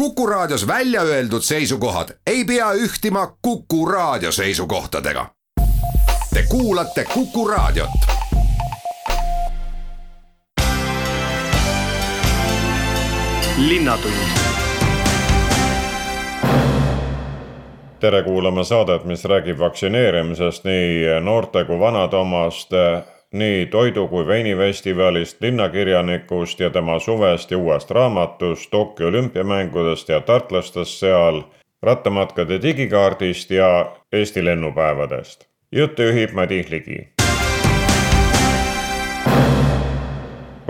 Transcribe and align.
Kuku 0.00 0.26
Raadios 0.26 0.66
välja 0.66 1.02
öeldud 1.02 1.42
seisukohad 1.42 2.08
ei 2.26 2.44
pea 2.44 2.72
ühtima 2.72 3.36
Kuku 3.42 3.86
Raadio 3.86 4.32
seisukohtadega. 4.32 5.26
Te 6.34 6.44
kuulate 6.48 7.04
Kuku 7.14 7.48
Raadiot. 7.48 7.90
tere 18.00 18.22
kuulama 18.22 18.64
saadet, 18.64 19.04
mis 19.04 19.24
räägib 19.24 19.58
vaktsineerimisest 19.58 20.64
nii 20.64 21.20
noorte 21.20 21.64
kui 21.64 21.78
vanade 21.78 22.16
omast 22.16 22.72
nii 23.32 23.66
toidu 23.66 24.08
kui 24.08 24.26
veinifestivalist, 24.26 25.40
linnakirjanikust 25.40 26.60
ja 26.60 26.70
tema 26.70 26.98
suvest 26.98 27.50
ja 27.50 27.58
uuest 27.58 27.90
raamatust, 27.90 28.70
Tokyo 28.70 29.08
olümpiamängudest 29.08 30.08
ja 30.08 30.20
tartlastest 30.20 30.98
seal, 30.98 31.42
rattamatkade 31.82 32.62
digikaardist 32.62 33.50
ja 33.50 33.96
Eesti 34.12 34.44
lennupäevadest. 34.44 35.46
juttu 35.72 36.02
juhib 36.02 36.30
Madis 36.32 36.70
Ligi 36.70 37.19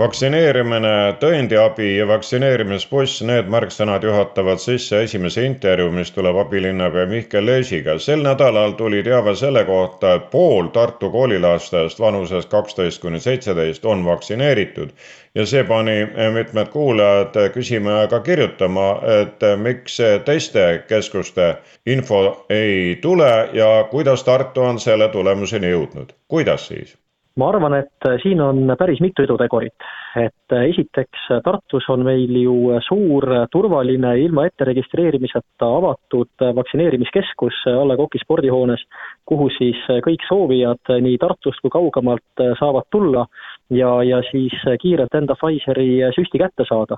vaktsineerimine, 0.01 0.93
tõendiabi 1.21 1.91
ja 1.97 2.07
vaktsineerimisbuss, 2.09 3.21
need 3.27 3.49
märksõnad 3.53 4.03
juhatavad 4.05 4.61
sisse 4.61 5.03
esimese 5.05 5.43
intervjuu, 5.45 5.91
mis 5.93 6.11
tuleb 6.15 6.39
abilinnapea 6.41 7.05
Mihkel 7.09 7.45
Leesiga. 7.45 7.97
sel 7.99 8.23
nädalal 8.25 8.73
tuli 8.79 9.03
teave 9.03 9.35
selle 9.35 9.65
kohta, 9.65 10.13
et 10.17 10.29
pool 10.31 10.71
Tartu 10.73 11.11
koolilastest 11.13 11.99
vanuses 11.99 12.45
kaksteist 12.45 13.01
kuni 13.01 13.19
seitseteist 13.19 13.85
on 13.85 14.05
vaktsineeritud 14.05 14.89
ja 15.35 15.45
see 15.45 15.63
pani 15.63 15.97
mitmed 16.33 16.71
kuulajad 16.73 17.37
küsima 17.53 18.01
ja 18.01 18.07
ka 18.07 18.19
kirjutama, 18.19 18.87
et 19.21 19.45
miks 19.57 19.99
testekeskuste 20.25 21.55
info 21.85 22.45
ei 22.49 22.97
tule 23.01 23.49
ja 23.53 23.87
kuidas 23.91 24.23
Tartu 24.23 24.61
on 24.61 24.79
selle 24.79 25.07
tulemuseni 25.13 25.71
jõudnud, 25.75 26.17
kuidas 26.27 26.67
siis? 26.67 27.00
Ma 27.39 27.47
arvan, 27.49 27.75
et 27.79 28.07
äh, 28.07 28.17
siin 28.23 28.41
on 28.43 28.73
päris 28.79 28.99
mitu 29.01 29.23
edutegurit. 29.23 29.85
et 30.15 30.53
äh, 30.53 30.65
esiteks, 30.67 31.27
äh, 31.31 31.39
Tartus 31.43 31.87
on 31.89 32.03
meil 32.03 32.35
ju 32.35 32.79
suur, 32.83 33.23
turvaline, 33.51 34.17
ilma 34.19 34.45
etteregistreerimiseta 34.49 35.69
avatud 35.77 36.43
vaktsineerimiskeskus 36.55 37.61
Alle 37.71 37.95
Koki 37.97 38.19
spordihoones, 38.19 38.83
kuhu 39.25 39.47
siis 39.57 39.79
kõik 40.03 40.25
soovijad 40.27 40.91
nii 41.01 41.17
Tartust 41.21 41.63
kui 41.63 41.71
kaugemalt 41.71 42.43
saavad 42.59 42.89
tulla 42.91 43.25
ja, 43.71 43.93
ja 44.03 44.19
siis 44.31 44.57
kiirelt 44.81 45.15
enda 45.15 45.37
Pfizeri 45.39 46.01
süsti 46.15 46.41
kätte 46.41 46.67
saada. 46.67 46.97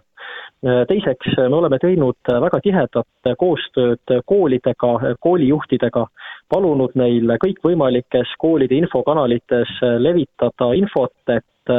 teiseks, 0.88 1.36
me 1.38 1.56
oleme 1.56 1.78
teinud 1.80 2.34
väga 2.46 2.60
tihedat 2.64 3.34
koostööd 3.38 4.18
koolidega, 4.26 5.16
koolijuhtidega, 5.20 6.08
palunud 6.52 6.96
neil 7.00 7.36
kõikvõimalikes 7.42 8.36
koolide 8.42 8.76
infokanalites 8.82 9.78
levitada 10.00 10.72
infot, 10.78 11.16
et 11.32 11.74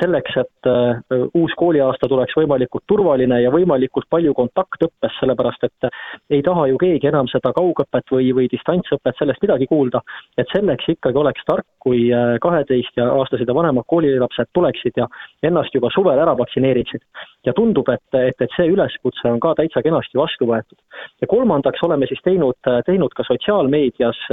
selleks, 0.00 0.36
et 0.40 0.66
äh, 0.66 0.98
uus 1.38 1.52
kooliaasta 1.56 2.08
tuleks 2.10 2.34
võimalikult 2.36 2.84
turvaline 2.90 3.40
ja 3.42 3.50
võimalikult 3.54 4.08
palju 4.10 4.34
kontaktõppes, 4.34 5.14
sellepärast 5.20 5.66
et 5.68 5.88
ei 6.34 6.42
taha 6.42 6.66
ju 6.70 6.78
keegi 6.82 7.10
enam 7.10 7.28
seda 7.30 7.52
kaugõpet 7.54 8.10
või, 8.10 8.32
või 8.34 8.48
distantsõpet, 8.50 9.16
sellest 9.18 9.42
midagi 9.44 9.68
kuulda. 9.70 10.02
et 10.38 10.50
selleks 10.54 10.88
ikkagi 10.88 11.18
oleks 11.18 11.46
tark, 11.46 11.66
kui 11.78 12.08
äh, 12.12 12.36
kaheteist 12.42 12.98
ja 12.98 13.08
aastased 13.20 13.48
ja 13.48 13.54
vanemad 13.54 13.86
koolilapsed 13.86 14.50
tuleksid 14.52 14.98
ja 14.98 15.06
ennast 15.42 15.74
juba 15.74 15.90
suvel 15.94 16.18
ära 16.18 16.34
vaktsineeriksid. 16.38 17.02
ja 17.46 17.52
tundub, 17.54 17.88
et, 17.88 18.02
et, 18.14 18.40
et 18.40 18.56
see 18.56 18.66
üleskutse 18.68 19.30
on 19.30 19.40
ka 19.40 19.54
täitsa 19.54 19.82
kenasti 19.82 20.18
vastu 20.18 20.46
võetud. 20.50 20.78
ja 21.20 21.26
kolmandaks 21.30 21.82
oleme 21.82 22.06
siis 22.06 22.22
teinud, 22.24 22.58
teinud 22.86 23.14
ka 23.14 23.22
sotsiaalmeedias 23.30 24.26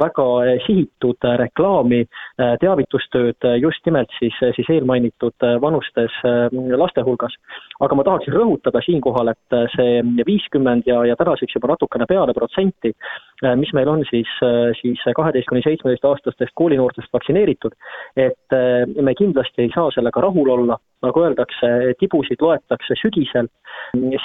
väga 0.00 0.26
sihitud 0.66 1.26
reklaami, 1.42 2.04
teavitustööd 2.62 3.46
just 3.62 3.84
nimelt 3.86 4.12
siis, 4.18 4.36
siis 4.56 4.70
eelmainitud 4.70 5.46
vanustes 5.62 6.14
laste 6.78 7.04
hulgas. 7.06 7.34
aga 7.80 7.94
ma 7.94 8.04
tahaksin 8.04 8.34
rõhutada 8.34 8.82
siinkohal, 8.82 9.32
et 9.32 9.56
see 9.74 10.02
viiskümmend 10.26 10.86
ja, 10.86 11.04
ja 11.06 11.16
tänaseks 11.16 11.54
juba 11.54 11.72
natukene 11.74 12.06
peale 12.08 12.34
protsenti, 12.34 12.92
mis 13.56 13.72
meil 13.74 13.88
on 13.88 14.04
siis, 14.10 14.30
siis 14.80 15.02
kaheteist 15.16 15.48
kuni 15.48 15.62
seitsmeteistaastastest 15.66 16.54
koolinoortest 16.54 17.12
vaktsineeritud, 17.12 17.74
et 18.16 18.58
me 19.02 19.14
kindlasti 19.18 19.66
ei 19.66 19.74
saa 19.74 19.90
sellega 19.94 20.22
rahul 20.26 20.54
olla, 20.58 20.78
nagu 21.02 21.22
öeldakse, 21.22 21.70
tibusid 22.00 22.42
loetakse 22.42 22.96
sügisel, 23.00 23.48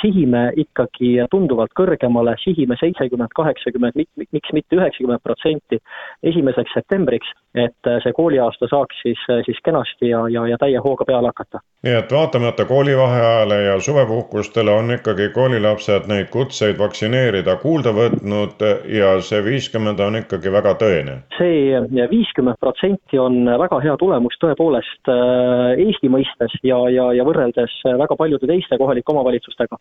sihime 0.02 0.44
ikkagi 0.66 1.12
tunduvalt 1.32 1.74
kõrgemale, 1.78 2.36
sihime 2.44 2.78
seitsekümmend, 2.80 3.34
kaheksakümmend, 3.38 4.00
miks 4.24 4.56
mitte 4.56 4.80
üheksakümmend 4.80 5.24
protsenti 5.24 5.80
esimeseks 6.24 6.74
septembriks, 6.78 7.30
et 7.56 7.94
see 8.06 8.16
kooliaasta 8.18 8.70
saaks 8.72 9.06
siis, 9.06 9.22
siis 9.46 9.62
kenasti 9.66 10.12
ja, 10.14 10.26
ja, 10.34 10.48
ja 10.54 10.60
täie 10.62 10.82
hooga 10.84 11.06
peale 11.08 11.34
hakata. 11.34 11.62
Nii 11.84 11.94
et 12.00 12.12
vaatamata 12.12 12.66
koolivaheajale 12.66 13.56
ja 13.64 13.80
suvepuhkustele 13.80 14.72
on 14.72 14.92
ikkagi 14.96 15.30
koolilapsed 15.36 16.08
neid 16.08 16.30
kutseid 16.32 16.78
vaktsineerida 16.80 17.58
kuulda 17.60 17.92
võtnud 17.98 18.64
ja 18.88 19.10
see 19.28 19.42
viiskümmend 19.44 20.00
on 20.00 20.16
ikkagi 20.22 20.52
väga 20.52 20.78
tõene? 20.80 21.18
see 21.36 22.08
viiskümmend 22.12 22.60
protsenti 22.64 23.20
on 23.20 23.44
väga 23.60 23.82
hea 23.84 23.96
tulemus 24.00 24.38
tõepoolest 24.44 25.12
äh, 25.12 25.74
Eesti 25.84 26.12
mõistes 26.14 26.56
ja, 26.64 26.78
ja, 26.94 27.10
ja 27.18 27.26
võrreldes 27.28 27.76
väga 28.00 28.16
paljude 28.16 28.48
teiste 28.48 28.80
kohalike 28.80 29.12
omavalitsustega. 29.12 29.80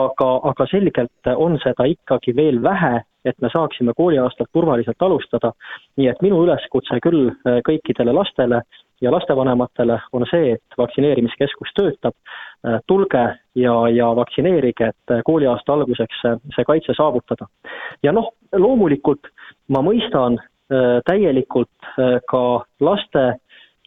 aga, 0.00 0.28
aga 0.50 0.66
selgelt 0.70 1.32
on 1.34 1.56
seda 1.64 1.88
ikkagi 1.88 2.36
veel 2.36 2.60
vähe, 2.62 3.00
et 3.24 3.40
me 3.40 3.48
saaksime 3.52 3.96
kooliaastat 3.96 4.52
turvaliselt 4.52 5.00
alustada. 5.00 5.52
nii 5.96 6.12
et 6.12 6.20
minu 6.22 6.42
üleskutse 6.44 7.00
küll 7.00 7.32
äh, 7.32 7.62
kõikidele 7.64 8.12
lastele 8.12 8.60
ja 9.00 9.12
lastevanematele 9.12 9.98
on 10.12 10.26
see, 10.30 10.52
et 10.56 10.78
vaktsineerimiskeskus 10.78 11.72
töötab, 11.76 12.14
äh, 12.66 12.80
tulge 12.86 13.24
ja, 13.54 13.76
ja 13.94 14.10
vaktsineerige, 14.16 14.92
et 14.92 15.14
äh, 15.14 15.22
kooliaasta 15.24 15.72
alguseks 15.72 16.22
see 16.56 16.66
kaitse 16.66 16.96
saavutada. 16.96 17.46
ja 18.02 18.12
noh, 18.12 18.32
loomulikult 18.52 19.30
ma 19.68 19.82
mõistan 19.84 20.38
täielikult 21.08 21.86
ka 22.28 22.40
laste 22.84 23.22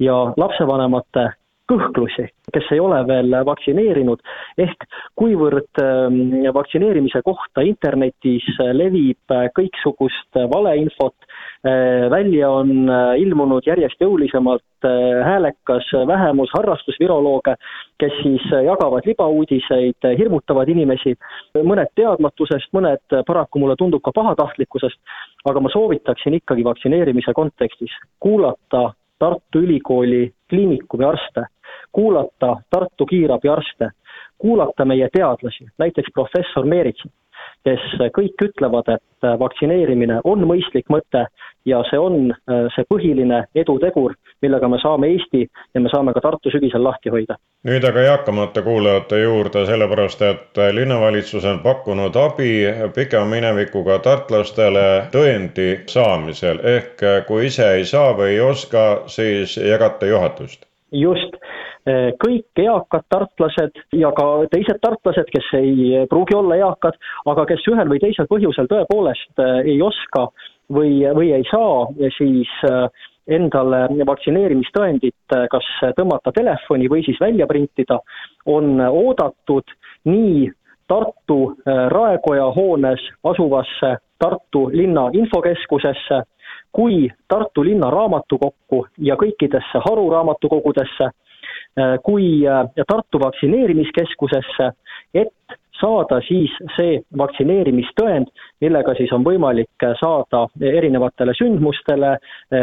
ja 0.02 0.16
lapsevanemate 0.38 1.28
kõhklusi, 1.70 2.26
kes 2.54 2.72
ei 2.74 2.80
ole 2.82 2.98
veel 3.08 3.36
vaktsineerinud, 3.46 4.24
ehk 4.66 4.88
kuivõrd 5.20 5.82
ähm, 5.84 6.42
vaktsineerimise 6.58 7.22
kohta 7.24 7.62
internetis 7.68 8.48
levib 8.74 9.36
kõiksugust 9.56 10.42
valeinfot, 10.56 11.16
äh, 11.22 11.31
välja 12.10 12.50
on 12.50 12.90
äh, 12.90 13.20
ilmunud 13.22 13.68
järjest 13.68 14.02
jõulisemalt 14.02 14.86
äh, 14.86 15.22
häälekas 15.26 15.92
vähemus 16.08 16.50
harrastusvirolooge, 16.58 17.54
kes 18.02 18.16
siis 18.24 18.48
jagavad 18.66 19.06
libauudiseid, 19.06 20.10
hirmutavad 20.18 20.70
inimesi, 20.74 21.14
mõned 21.62 21.94
teadmatusest, 21.96 22.72
mõned 22.74 23.18
paraku 23.28 23.62
mulle 23.62 23.76
tundub 23.78 24.02
ka 24.02 24.14
pahatahtlikkusest, 24.16 24.98
aga 25.46 25.62
ma 25.62 25.70
soovitaksin 25.70 26.40
ikkagi 26.42 26.66
vaktsineerimise 26.66 27.34
kontekstis 27.38 27.94
kuulata 28.20 28.90
Tartu 29.22 29.62
Ülikooli 29.62 30.32
kliinikumi 30.50 31.06
arste 31.06 31.46
kuulata 31.92 32.58
Tartu 32.70 33.06
kiirabiarste, 33.06 33.90
kuulata 34.38 34.86
meie 34.86 35.10
teadlasi, 35.14 35.68
näiteks 35.78 36.10
professor 36.14 36.66
Meeritsat, 36.66 37.12
kes 37.66 37.84
kõik 38.16 38.42
ütlevad, 38.48 38.90
et 38.90 39.30
vaktsineerimine 39.40 40.22
on 40.24 40.44
mõistlik 40.50 40.90
mõte 40.90 41.28
ja 41.66 41.82
see 41.90 42.00
on 42.00 42.32
äh, 42.32 42.66
see 42.76 42.86
põhiline 42.90 43.44
edutegur, 43.56 44.16
millega 44.42 44.70
me 44.72 44.80
saame 44.82 45.12
Eesti 45.14 45.44
ja 45.46 45.82
me 45.82 45.92
saame 45.94 46.14
ka 46.14 46.24
Tartu 46.24 46.54
sügisel 46.54 46.84
lahti 46.84 47.14
hoida. 47.14 47.38
nüüd 47.68 47.86
aga 47.86 48.06
eakamate 48.14 48.64
kuulajate 48.66 49.22
juurde, 49.22 49.66
sellepärast 49.70 50.22
et 50.26 50.62
linnavalitsus 50.74 51.46
on 51.46 51.60
pakkunud 51.60 52.18
abi 52.18 52.52
pikema 52.96 53.30
minevikuga 53.36 54.00
tartlastele 54.00 54.88
tõendi 55.14 55.70
saamisel, 55.92 56.64
ehk 56.76 57.06
kui 57.28 57.46
ise 57.52 57.70
ei 57.78 57.86
saa 57.86 58.16
või 58.18 58.36
ei 58.36 58.42
oska, 58.42 58.86
siis 59.08 59.58
jagate 59.58 60.10
juhatust? 60.10 60.66
just, 60.92 61.38
kõik 62.22 62.62
eakad 62.62 63.06
tartlased 63.10 63.80
ja 63.98 64.12
ka 64.14 64.26
teised 64.52 64.78
tartlased, 64.82 65.30
kes 65.34 65.48
ei 65.58 66.06
pruugi 66.10 66.36
olla 66.38 66.58
eakad, 66.60 66.98
aga 67.26 67.46
kes 67.50 67.66
ühel 67.72 67.90
või 67.90 68.02
teisel 68.04 68.30
põhjusel 68.30 68.70
tõepoolest 68.70 69.42
eh, 69.42 69.74
ei 69.74 69.82
oska 69.82 70.28
või, 70.70 71.02
või 71.18 71.32
ei 71.40 71.46
saa, 71.50 71.88
siis 72.18 72.52
eh, 72.70 73.08
endale 73.34 73.88
vaktsineerimistõendit 74.06 75.36
kas 75.50 75.68
tõmmata 75.98 76.34
telefoni 76.36 76.90
või 76.90 77.04
siis 77.06 77.20
välja 77.22 77.48
printida, 77.48 78.00
on 78.46 78.82
oodatud 78.82 79.74
nii 80.10 80.50
Tartu 80.92 81.54
Raekoja 81.66 82.50
hoones 82.52 83.04
asuvasse 83.24 83.94
Tartu 84.20 84.66
linna 84.74 85.06
infokeskusesse 85.16 86.18
kui 86.72 87.10
Tartu 87.28 87.64
linna 87.64 87.90
raamatukokku 87.92 88.86
ja 88.98 89.16
kõikidesse 89.16 89.82
haruraamatukogudesse 89.86 91.12
kui 92.04 92.42
äh, 92.48 92.66
Tartu 92.88 93.20
vaktsineerimiskeskusesse, 93.20 94.72
et 95.14 95.58
saada 95.82 96.20
siis 96.26 96.54
see 96.76 97.00
vaktsineerimistõend, 97.18 98.30
millega 98.62 98.94
siis 98.98 99.12
on 99.16 99.24
võimalik 99.26 99.86
saada 100.00 100.44
erinevatele 100.62 101.34
sündmustele, 101.38 102.12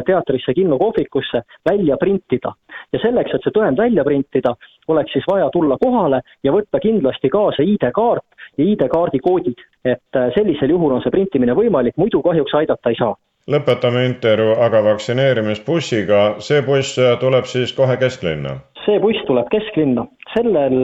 teatrisse, 0.06 0.54
kinno, 0.54 0.78
kohvikusse, 0.78 1.42
välja 1.70 1.96
printida. 1.96 2.52
ja 2.92 3.00
selleks, 3.02 3.34
et 3.34 3.42
see 3.42 3.54
tõend 3.56 3.80
välja 3.80 4.04
printida, 4.04 4.54
oleks 4.88 5.12
siis 5.12 5.26
vaja 5.30 5.48
tulla 5.52 5.76
kohale 5.82 6.20
ja 6.44 6.52
võtta 6.52 6.78
kindlasti 6.80 7.28
kaasa 7.28 7.62
ID-kaart 7.62 8.24
ja 8.58 8.64
ID-kaardi 8.64 9.18
koodid. 9.18 9.66
et 9.84 10.22
sellisel 10.34 10.70
juhul 10.70 10.92
on 10.92 11.02
see 11.02 11.10
printimine 11.10 11.54
võimalik, 11.54 11.96
muidu 11.96 12.22
kahjuks 12.22 12.54
aidata 12.54 12.90
ei 12.90 12.98
saa 12.98 13.14
lõpetame 13.48 14.04
intervjuu 14.10 14.56
aga 14.64 14.82
vaktsineerimisbussiga, 14.84 16.22
see 16.44 16.60
buss 16.66 16.98
tuleb 17.20 17.48
siis 17.48 17.72
kohe 17.76 17.96
kesklinna? 18.00 18.58
see 18.84 19.00
buss 19.02 19.24
tuleb 19.28 19.48
kesklinna, 19.52 20.06
sellel 20.34 20.78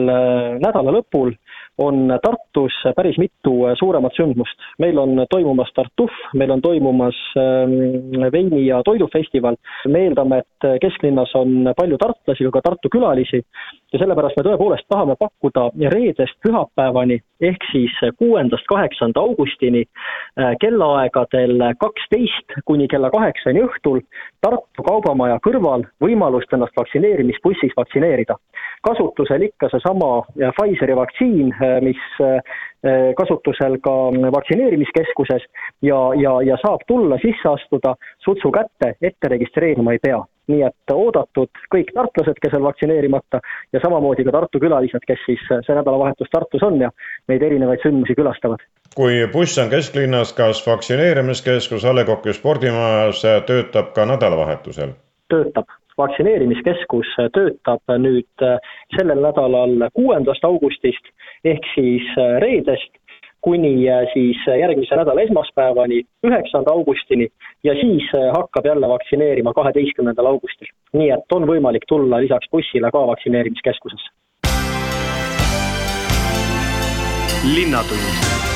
nädala 0.61 0.97
lõpul 0.99 1.33
on 1.77 2.19
Tartus 2.23 2.75
päris 2.95 3.17
mitu 3.17 3.53
suuremat 3.79 4.13
sündmust. 4.15 4.59
meil 4.79 4.97
on 4.97 5.25
toimumas 5.29 5.71
Tartuf, 5.75 6.11
meil 6.33 6.51
on 6.51 6.61
toimumas 6.61 7.15
ähm, 7.37 8.31
veini- 8.31 8.65
ja 8.67 8.81
toidufestival. 8.83 9.55
me 9.87 9.99
eeldame, 9.99 10.37
et 10.37 10.81
kesklinnas 10.81 11.35
on 11.35 11.73
palju 11.77 11.97
tartlasi, 11.97 12.45
aga 12.45 12.51
ka 12.51 12.69
Tartu 12.69 12.89
külalisi 12.89 13.41
ja 13.93 13.99
sellepärast 13.99 14.37
me 14.37 14.43
tõepoolest 14.47 14.87
tahame 14.89 15.15
pakkuda 15.19 15.69
reedest 15.93 16.37
pühapäevani 16.43 17.19
ehk 17.41 17.63
siis 17.71 17.95
kuuendast 18.19 18.67
kaheksanda 18.67 19.19
augustini 19.19 19.83
äh, 19.83 20.55
kellaaegadel 20.61 21.63
kaksteist 21.79 22.57
kuni 22.65 22.87
kella 22.91 23.09
kaheksani 23.13 23.63
õhtul 23.65 24.01
Tartu 24.41 24.85
Kaubamaja 24.87 25.37
kõrval 25.47 25.85
võimalust 26.03 26.53
ennast 26.53 26.75
vaktsineerimisbussis 26.77 27.75
vaktsineerida. 27.77 28.35
kasutusel 28.87 29.47
ikka 29.49 29.69
seesama 29.71 30.11
äh, 30.19 30.51
Pfizeri 30.57 30.95
vaktsiin, 30.95 31.53
mis 31.81 32.01
äh, 32.21 32.39
kasutusel 33.17 33.77
ka 33.83 33.95
vaktsineerimiskeskuses 34.37 35.43
ja, 35.81 35.99
ja, 36.21 36.37
ja 36.45 36.57
saab 36.61 36.85
tulla, 36.87 37.17
sisse 37.21 37.49
astuda, 37.49 37.95
sutsu 38.25 38.51
kätte, 38.53 38.93
ette 39.01 39.31
registreerima 39.35 39.95
ei 39.95 40.01
pea. 40.03 40.23
nii 40.45 40.61
et 40.61 40.91
oodatud 40.93 41.49
kõik 41.73 41.87
tartlased, 41.95 42.37
kes 42.37 42.53
on 42.53 42.67
vaktsineerimata 42.67 43.39
ja 43.73 43.79
samamoodi 43.81 44.21
ka 44.27 44.33
Tartu 44.35 44.59
külalised, 44.61 45.01
kes 45.09 45.23
siis 45.25 45.41
see 45.49 45.73
nädalavahetus 45.73 46.29
Tartus 46.29 46.61
on 46.67 46.77
ja 46.83 46.91
neid 47.31 47.41
erinevaid 47.41 47.81
sündmusi 47.81 48.13
külastavad. 48.13 48.61
kui 48.95 49.23
buss 49.33 49.57
on 49.57 49.73
kesklinnas, 49.73 50.35
kas 50.37 50.61
vaktsineerimiskeskus 50.67 51.85
A 51.85 51.95
Le 51.95 52.05
Coq'i 52.05 52.37
spordimajas 52.37 53.23
töötab 53.49 53.89
ka 53.97 54.05
nädalavahetusel? 54.05 54.93
töötab 55.33 55.73
vaktsineerimiskeskus 55.97 57.07
töötab 57.33 57.95
nüüd 58.01 58.43
äh, 58.43 58.59
sellel 58.97 59.21
nädalal 59.23 59.87
kuuendast 59.95 60.43
augustist 60.43 61.11
ehk 61.45 61.67
siis 61.75 62.07
äh, 62.19 62.37
reedest 62.43 62.99
kuni 63.45 63.87
äh, 63.89 64.03
siis 64.13 64.41
järgmise 64.47 64.97
nädala 64.97 65.21
esmaspäevani, 65.27 66.01
üheksanda 66.27 66.71
augustini 66.71 67.29
ja 67.63 67.73
siis 67.81 68.09
hakkab 68.33 68.65
jälle 68.65 68.89
vaktsineerima 68.89 69.53
kaheteistkümnendal 69.53 70.25
augustil. 70.33 70.67
nii 70.93 71.09
et 71.11 71.31
on 71.31 71.47
võimalik 71.47 71.87
tulla 71.87 72.21
lisaks 72.21 72.51
bussile 72.51 72.91
ka 72.91 73.07
vaktsineerimiskeskusesse. 73.07 74.11
linnatund 77.55 78.54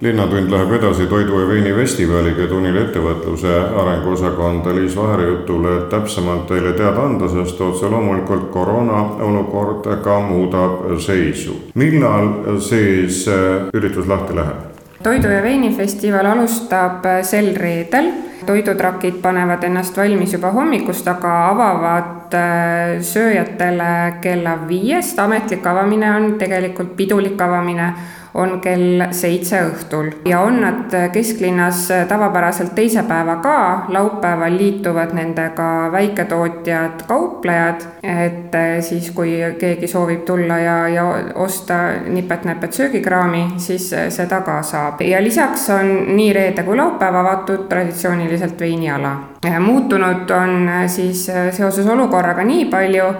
linnatund 0.00 0.50
läheb 0.50 0.72
edasi 0.72 1.06
Toidu 1.06 1.40
ja 1.40 1.48
Veini 1.48 1.72
festivaliga 1.74 2.44
ja 2.44 2.48
tunnil 2.48 2.76
ettevõtluse 2.78 3.54
arenguosakonda 3.82 4.74
Liis 4.76 4.96
Vaheri 4.96 5.26
jutule 5.26 5.80
täpsemalt 5.90 6.46
teile 6.46 6.72
teada 6.78 7.02
anda, 7.02 7.28
sest 7.28 7.60
otse 7.60 7.90
loomulikult 7.90 8.46
koroona 8.54 9.00
olukord 9.26 9.88
ka 10.04 10.20
muudab 10.20 10.86
seisu. 11.02 11.56
millal 11.74 12.60
siis 12.60 13.26
äh, 13.28 13.66
üritus 13.74 14.06
lahti 14.06 14.36
läheb? 14.36 14.62
toidu 15.02 15.28
ja 15.28 15.42
veinifestival 15.42 16.26
alustab 16.26 17.06
äh, 17.06 17.22
sel 17.22 17.54
reedel, 17.56 18.12
toidutrakid 18.46 19.18
panevad 19.22 19.64
ennast 19.64 19.96
valmis 19.96 20.32
juba 20.32 20.52
hommikust, 20.54 21.08
aga 21.08 21.34
avavad 21.48 22.34
äh, 22.38 23.02
sööjatele 23.02 24.20
kella 24.22 24.58
viiest, 24.68 25.18
ametlik 25.18 25.66
avamine 25.66 26.14
on 26.14 26.30
tegelikult 26.38 26.94
pidulik 26.96 27.40
avamine 27.42 27.92
on 28.38 28.60
kell 28.62 29.02
seitse 29.10 29.60
õhtul 29.66 30.10
ja 30.28 30.40
on 30.46 30.60
nad 30.62 30.94
kesklinnas 31.12 31.88
tavapäraselt 32.08 32.74
teise 32.74 33.02
päeva 33.08 33.38
ka, 33.42 33.58
laupäeval 33.94 34.56
liituvad 34.56 35.14
nendega 35.16 35.88
väiketootjad, 35.92 37.04
kauplejad, 37.08 37.86
et 38.02 38.58
siis, 38.86 39.10
kui 39.14 39.36
keegi 39.58 39.90
soovib 39.90 40.24
tulla 40.28 40.58
ja, 40.62 40.76
ja 40.88 41.06
osta 41.34 41.80
nipet-näpet 42.06 42.78
söögikraami, 42.78 43.44
siis 43.56 43.90
seda 44.14 44.40
ka 44.46 44.60
saab. 44.62 45.00
ja 45.00 45.22
lisaks 45.22 45.70
on 45.74 45.92
nii 46.16 46.32
reede 46.32 46.62
kui 46.62 46.76
laupäev 46.76 47.14
avatud 47.14 47.66
traditsiooniliselt 47.68 48.60
veiniala. 48.60 49.16
muutunud 49.60 50.30
on 50.30 50.70
siis 50.86 51.26
seoses 51.50 51.86
olukorraga 51.86 52.44
nii 52.44 52.64
palju, 52.64 53.12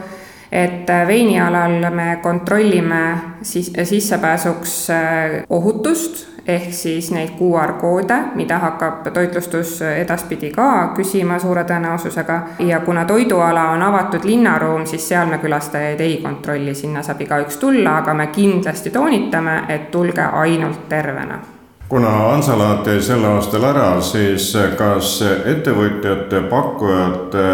et 0.52 0.90
äh, 0.90 1.06
veinialal 1.06 1.90
me 1.90 2.18
kontrollime 2.22 3.18
siis 3.42 3.72
sissepääsuks 3.82 4.90
äh, 4.90 5.44
ohutust 5.50 6.26
ehk 6.48 6.72
siis 6.72 7.10
neid 7.10 7.34
QR-koode, 7.38 8.16
mida 8.34 8.58
hakkab 8.58 9.10
toitlustus 9.12 9.82
edaspidi 9.82 10.48
ka 10.50 10.94
küsima 10.96 11.36
suure 11.38 11.64
tõenäosusega. 11.68 12.38
Ja 12.64 12.80
kuna 12.80 13.04
toiduala 13.04 13.66
on 13.74 13.82
avatud 13.82 14.24
linnaruum, 14.24 14.86
siis 14.86 15.08
seal 15.08 15.28
me 15.28 15.38
külastajaid 15.38 16.00
ei 16.00 16.16
kontrolli, 16.24 16.74
sinna 16.74 17.04
saab 17.04 17.20
igaüks 17.20 17.60
tulla, 17.60 17.98
aga 18.00 18.14
me 18.14 18.30
kindlasti 18.32 18.90
toonitame, 18.90 19.60
et 19.68 19.90
tulge 19.90 20.24
ainult 20.24 20.88
tervena 20.88 21.57
kuna 21.88 22.10
Hansalaat 22.10 22.86
jäi 22.86 23.02
sel 23.02 23.24
aastal 23.24 23.64
ära, 23.64 24.00
siis 24.00 24.50
kas 24.76 25.22
ettevõtjate, 25.24 26.42
pakkujate 26.50 27.44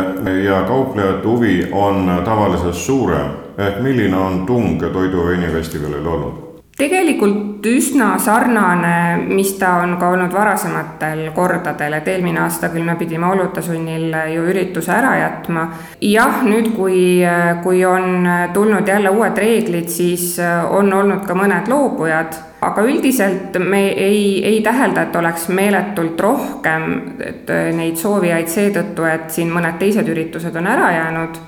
ja 0.44 0.62
kauplejate 0.68 1.28
huvi 1.28 1.68
on 1.72 2.10
tavalisest 2.24 2.86
suurem? 2.86 3.30
ehk 3.58 3.78
milline 3.82 4.16
on 4.16 4.46
tung 4.46 4.80
Toidu 4.82 5.20
ja 5.20 5.26
veinifestivalil 5.28 6.06
olnud? 6.06 6.53
Tegelikult 6.78 7.66
üsna 7.70 8.14
sarnane, 8.18 8.94
mis 9.30 9.52
ta 9.58 9.76
on 9.84 9.96
ka 9.98 10.08
olnud 10.10 10.32
varasematel 10.34 11.28
kordadel, 11.34 11.98
et 12.00 12.08
eelmine 12.10 12.40
aasta 12.42 12.68
küll 12.72 12.86
me 12.86 12.96
pidime 12.98 13.28
oluta 13.30 13.62
sunnil 13.62 14.08
ju 14.34 14.46
ürituse 14.50 14.92
ära 14.92 15.14
jätma. 15.20 15.68
jah, 16.00 16.42
nüüd, 16.42 16.72
kui, 16.74 17.22
kui 17.62 17.84
on 17.84 18.26
tulnud 18.52 18.88
jälle 18.88 19.10
uued 19.10 19.38
reeglid, 19.38 19.88
siis 19.88 20.34
on 20.70 20.92
olnud 20.92 21.22
ka 21.26 21.38
mõned 21.38 21.70
loobujad 21.70 22.34
aga 22.64 22.82
üldiselt 22.82 23.58
me 23.60 23.82
ei, 23.88 24.44
ei 24.44 24.60
tähelda, 24.62 25.02
et 25.02 25.16
oleks 25.16 25.48
meeletult 25.52 26.20
rohkem 26.20 26.88
neid 27.76 28.00
soovijaid 28.00 28.48
seetõttu, 28.48 29.06
et 29.08 29.30
siin 29.34 29.52
mõned 29.52 29.78
teised 29.80 30.08
üritused 30.08 30.56
on 30.56 30.68
ära 30.70 30.90
jäänud, 30.94 31.38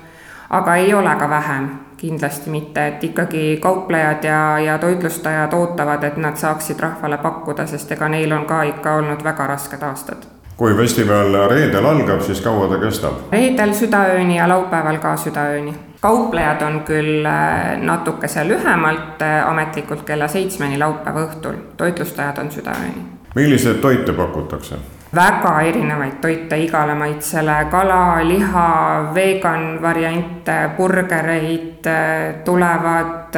aga 0.59 0.77
ei 0.83 0.93
ole 0.93 1.15
ka 1.19 1.29
vähem, 1.29 1.69
kindlasti 1.97 2.49
mitte, 2.49 2.87
et 2.87 3.03
ikkagi 3.03 3.57
kauplejad 3.61 4.23
ja, 4.23 4.59
ja 4.59 4.77
toitlustajad 4.77 5.53
ootavad, 5.53 6.03
et 6.03 6.17
nad 6.17 6.37
saaksid 6.37 6.79
rahvale 6.79 7.17
pakkuda, 7.17 7.65
sest 7.67 7.91
ega 7.91 8.09
neil 8.09 8.31
on 8.31 8.45
ka 8.45 8.63
ikka 8.63 8.95
olnud 9.01 9.23
väga 9.23 9.47
rasked 9.47 9.83
aastad 9.83 10.33
kui 10.57 10.73
festival 10.73 11.35
reedel 11.51 11.85
algab, 11.85 12.21
siis 12.25 12.41
kaua 12.41 12.65
ta 12.69 12.79
kestab? 12.81 13.27
reedel 13.31 13.73
südaööni 13.77 14.39
ja 14.39 14.47
laupäeval 14.49 14.97
ka 14.97 15.13
südaööni 15.17 15.75
kauplejad 16.01 16.61
on 16.61 16.81
küll 16.85 17.25
äh, 17.25 17.77
natukese 17.81 18.47
lühemalt, 18.47 19.21
äh, 19.21 19.47
ametlikult 19.49 20.03
kella 20.05 20.27
seitsmeni 20.27 20.77
laupäeva 20.79 21.25
õhtul, 21.25 21.57
toitlustajad 21.77 22.37
on 22.43 22.51
südaööni. 22.51 23.05
milliseid 23.35 23.81
toite 23.81 24.13
pakutakse? 24.13 24.75
Väga 25.15 25.53
erinevaid 25.61 26.19
toite 26.21 26.57
igale 26.59 26.95
maitsele, 26.95 27.65
kala, 27.71 28.19
liha, 28.23 29.11
vegan 29.15 29.81
variante, 29.81 30.57
burgereid, 30.77 31.87
äh, 31.87 32.35
tulevad 32.45 33.35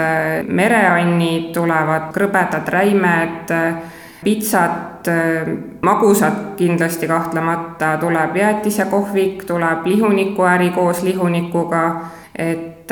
mereannid, 0.48 1.52
tulevad 1.54 2.12
krõbedad 2.14 2.68
räimed, 2.70 3.52
pitsat, 4.24 5.08
magusat 5.82 6.56
kindlasti 6.60 7.08
kahtlemata, 7.08 7.98
tuleb 7.98 8.36
jäätisekohvik, 8.36 9.44
tuleb 9.48 9.86
lihunikuäri 9.86 10.70
koos 10.76 11.04
lihunikuga 11.04 11.84
et 12.40 12.92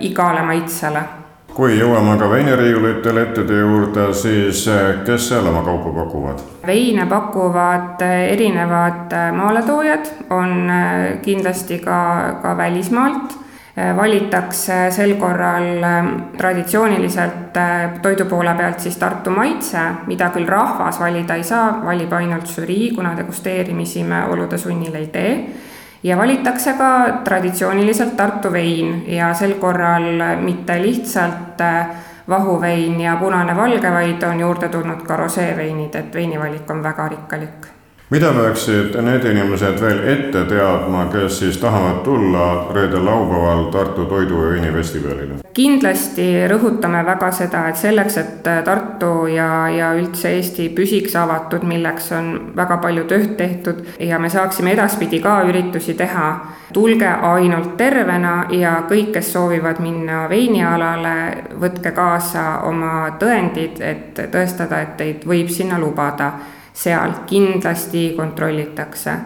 igale 0.00 0.42
maitsele. 0.42 1.25
Kui 1.56 1.78
jõuame 1.78 2.18
ka 2.20 2.26
veiniriiulite 2.28 3.14
lettide 3.16 3.62
juurde, 3.62 4.10
siis 4.14 4.66
äh, 4.68 5.00
kes 5.06 5.30
seal 5.30 5.46
oma 5.48 5.62
kaupa 5.64 5.92
pakuvad? 6.02 6.42
veine 6.66 7.06
pakuvad 7.08 8.02
äh, 8.04 8.26
erinevad 8.34 9.14
maaletoojad, 9.32 10.12
on 10.30 10.70
kindlasti 11.24 11.80
ka, 11.84 11.98
ka 12.42 12.56
välismaalt. 12.56 13.42
Valitakse 13.96 14.86
sel 14.88 15.10
korral 15.20 15.82
traditsiooniliselt 16.38 17.58
toidu 18.02 18.24
poole 18.24 18.54
pealt 18.56 18.80
siis 18.80 18.96
Tartu 18.96 19.30
maitse, 19.30 19.82
mida 20.08 20.30
küll 20.32 20.48
rahvas 20.48 20.96
valida 21.00 21.36
ei 21.36 21.44
saa, 21.44 21.82
valib 21.84 22.14
ainult 22.16 22.48
žürii, 22.48 22.94
kuna 22.96 23.12
degusteerimisi 23.18 24.04
me 24.08 24.22
olude 24.32 24.56
sunnil 24.58 24.96
ei 24.96 25.10
tee 25.12 25.32
ja 26.06 26.16
valitakse 26.16 26.72
ka 26.78 26.90
traditsiooniliselt 27.24 28.16
Tartu 28.16 28.52
vein 28.52 29.04
ja 29.10 29.34
sel 29.34 29.56
korral 29.58 30.22
mitte 30.40 30.78
lihtsalt 30.82 31.62
vahuvein 32.28 33.00
ja 33.00 33.16
punane 33.16 33.56
valge, 33.56 33.90
vaid 33.90 34.22
on 34.22 34.40
juurde 34.40 34.68
tulnud 34.68 35.02
ka 35.02 35.16
roseeveinid, 35.16 35.94
et 35.94 36.14
veinivalik 36.14 36.70
on 36.70 36.82
väga 36.82 37.08
rikkalik 37.08 37.75
mida 38.10 38.28
peaksid 38.30 38.94
need 39.02 39.24
inimesed 39.26 39.80
veel 39.82 39.98
ette 40.06 40.44
teadma, 40.46 41.08
kes 41.10 41.38
siis 41.40 41.56
tahavad 41.58 42.04
tulla 42.06 42.68
reedel-laupäeval 42.74 43.64
Tartu 43.74 44.04
Toidu 44.04 44.44
ja 44.44 44.50
Veinifestivalile? 44.50 45.34
kindlasti 45.56 46.26
rõhutame 46.46 47.00
väga 47.06 47.30
seda, 47.34 47.64
et 47.68 47.80
selleks, 47.80 48.16
et 48.20 48.48
Tartu 48.64 49.26
ja, 49.32 49.48
ja 49.72 49.90
üldse 49.98 50.30
Eesti 50.36 50.68
püsiks 50.76 51.16
avatud, 51.18 51.64
milleks 51.66 52.12
on 52.14 52.28
väga 52.56 52.76
palju 52.78 53.06
tööd 53.10 53.32
tehtud 53.40 53.82
ja 53.98 54.20
me 54.22 54.30
saaksime 54.30 54.76
edaspidi 54.76 55.18
ka 55.24 55.40
üritusi 55.48 55.96
teha, 55.98 56.28
tulge 56.72 57.08
ainult 57.08 57.74
tervena 57.76 58.36
ja 58.54 58.76
kõik, 58.86 59.16
kes 59.16 59.32
soovivad 59.32 59.80
minna 59.82 60.28
veinialale, 60.30 61.16
võtke 61.58 61.90
kaasa 61.96 62.60
oma 62.70 63.16
tõendid, 63.18 63.82
et 63.82 64.28
tõestada, 64.30 64.84
et 64.84 64.94
teid 65.00 65.26
võib 65.26 65.50
sinna 65.50 65.80
lubada 65.82 66.34
seal 66.76 67.22
kindlasti 67.26 68.10
kontrollitakse 68.16 69.16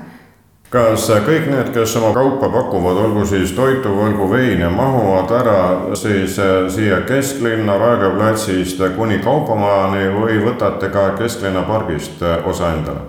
kas 0.71 1.09
kõik 1.27 1.49
need, 1.51 1.73
kes 1.75 1.97
oma 1.99 2.13
kaupa 2.15 2.49
pakuvad, 2.49 2.99
olgu 3.05 3.25
siis 3.27 3.53
toitu, 3.53 3.91
olgu 3.91 4.29
veine, 4.31 4.69
mahuvad 4.71 5.33
ära 5.41 5.63
siis 5.99 6.39
äh, 6.39 6.69
siia 6.71 7.01
kesklinna 7.09 7.79
Raekoja 7.79 8.15
platsist 8.15 8.83
kuni 8.97 9.19
kaubamajani 9.25 10.13
või 10.15 10.39
võtate 10.45 10.93
ka 10.95 11.11
kesklinna 11.19 11.67
pargist 11.67 12.23
äh, 12.23 12.47
osa 12.47 12.71
endale? 12.77 13.09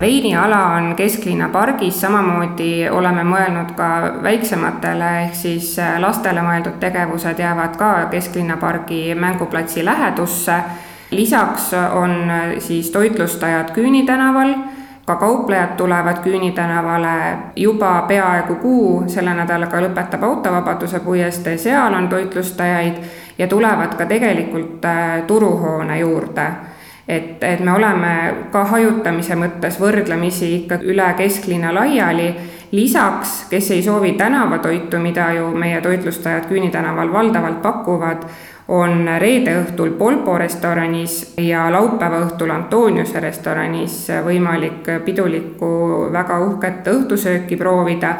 veiniala 0.00 0.58
on 0.76 0.92
kesklinna 0.96 1.48
pargis, 1.54 2.00
samamoodi 2.00 2.88
oleme 2.90 3.24
mõelnud 3.26 3.72
ka 3.78 4.18
väiksematele 4.22 5.14
ehk 5.22 5.38
siis 5.38 5.76
äh, 5.78 6.00
lastele 6.02 6.42
mõeldud 6.42 6.82
tegevused 6.82 7.38
jäävad 7.38 7.78
ka 7.78 7.92
kesklinna 8.10 8.58
pargi 8.58 9.14
mänguplatsi 9.14 9.84
lähedusse 9.84 10.58
lisaks 11.10 11.74
on 11.92 12.30
äh, 12.30 12.58
siis 12.58 12.90
toitlustajad 12.90 13.70
Küüni 13.70 14.06
tänaval, 14.06 14.54
ka 15.06 15.16
kauplejad 15.16 15.76
tulevad 15.76 16.16
Küüni 16.16 16.52
tänavale 16.52 17.38
juba 17.56 18.04
peaaegu 18.08 18.54
kuu, 18.54 19.04
selle 19.06 19.34
nädalaga 19.34 19.80
lõpetab 19.80 20.24
Autovabaduse 20.24 21.00
puiestee, 21.00 21.56
seal 21.58 21.94
on 21.94 22.08
toitlustajaid 22.08 22.98
ja 23.38 23.48
tulevad 23.48 23.94
ka 23.96 24.06
tegelikult 24.06 24.84
äh, 24.84 25.22
turuhoone 25.26 25.98
juurde. 25.98 26.50
Et, 27.08 27.42
et 27.42 27.60
me 27.60 27.72
oleme 27.72 28.34
ka 28.52 28.66
hajutamise 28.68 29.32
mõttes 29.32 29.78
võrdlemisi 29.80 30.50
ikka 30.58 30.76
üle 30.84 31.14
kesklinna 31.16 31.72
laiali. 31.74 32.34
lisaks, 32.72 33.46
kes 33.50 33.70
ei 33.70 33.82
soovi 33.82 34.12
tänavatoitu, 34.12 34.98
mida 34.98 35.32
ju 35.32 35.48
meie 35.56 35.80
toitlustajad 35.80 36.44
Küüni 36.50 36.70
tänaval 36.70 37.12
valdavalt 37.12 37.62
pakuvad, 37.62 38.28
on 38.68 39.08
reede 39.18 39.54
õhtul 39.62 39.94
Polpo 39.98 40.38
restoranis 40.38 41.34
ja 41.40 41.70
laupäeva 41.72 42.20
õhtul 42.26 42.50
Antoniuse 42.52 43.20
restoranis 43.20 44.02
võimalik 44.24 44.90
pidulikku 45.04 45.70
väga 46.12 46.40
uhket 46.46 46.90
õhtusööki 46.92 47.56
proovida. 47.56 48.16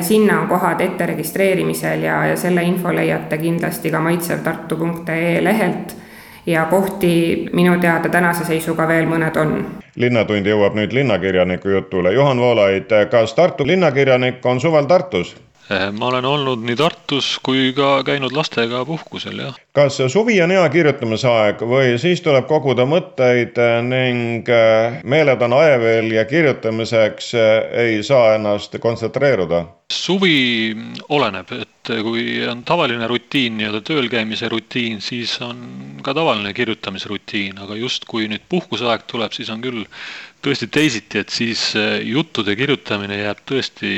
sinna 0.00 0.40
on 0.40 0.48
kohad 0.48 0.80
ette 0.80 1.06
registreerimisel 1.06 2.02
ja, 2.02 2.26
ja 2.26 2.36
selle 2.36 2.62
info 2.62 2.92
leiate 2.94 3.38
kindlasti 3.38 3.90
ka 3.90 4.00
maitsevtartu.ee 4.00 5.44
lehelt 5.44 5.96
ja 6.46 6.64
kohti 6.64 7.48
minu 7.52 7.80
teada 7.80 8.08
tänase 8.08 8.44
seisuga 8.44 8.88
veel 8.88 9.06
mõned 9.06 9.36
on. 9.36 9.66
linnatund 9.96 10.46
jõuab 10.46 10.74
nüüd 10.74 10.92
linnakirjaniku 10.92 11.68
jutule. 11.68 12.12
Juhan 12.12 12.38
Voolaid, 12.38 12.94
kas 13.10 13.34
Tartu 13.34 13.66
linnakirjanik 13.66 14.46
on 14.46 14.60
suvel 14.60 14.84
Tartus? 14.84 15.36
Eh, 15.70 15.92
ma 15.94 16.06
olen 16.06 16.24
olnud 16.26 16.64
nii 16.66 16.74
Tartus 16.76 17.36
kui 17.42 17.70
ka 17.76 18.00
käinud 18.02 18.34
lastega 18.34 18.80
puhkusel, 18.84 19.38
jah. 19.44 19.58
kas 19.72 20.00
suvi 20.10 20.40
on 20.42 20.50
hea 20.50 20.64
kirjutamisaeg 20.74 21.62
või 21.70 21.94
siis 22.02 22.20
tuleb 22.24 22.48
koguda 22.50 22.82
mõtteid 22.88 23.60
ning 23.86 24.50
eh, 24.50 24.98
meeled 25.06 25.44
on 25.46 25.54
ajeveel 25.60 26.10
ja 26.16 26.24
kirjutamiseks 26.26 27.30
eh, 27.38 27.52
ei 27.84 28.02
saa 28.02 28.34
ennast 28.40 28.74
kontsentreeruda? 28.82 29.62
suvi 29.92 30.74
oleneb, 31.12 31.50
et 31.52 31.90
kui 32.02 32.40
on 32.48 32.62
tavaline 32.64 33.06
rutiin, 33.10 33.58
nii-öelda 33.58 33.82
tööl 33.84 34.08
käimise 34.10 34.48
rutiin, 34.48 35.02
siis 35.04 35.34
on 35.44 35.58
ka 36.02 36.14
tavaline 36.16 36.54
kirjutamise 36.56 37.10
rutiin, 37.12 37.58
aga 37.60 37.76
just 37.76 38.06
kui 38.08 38.24
nüüd 38.30 38.46
puhkuseaeg 38.48 39.04
tuleb, 39.06 39.36
siis 39.36 39.50
on 39.52 39.60
küll 39.64 39.84
tõesti 40.42 40.68
teisiti, 40.72 41.20
et 41.22 41.32
siis 41.32 41.64
äh, 41.78 42.00
juttude 42.06 42.54
kirjutamine 42.58 43.18
jääb 43.20 43.42
tõesti 43.48 43.92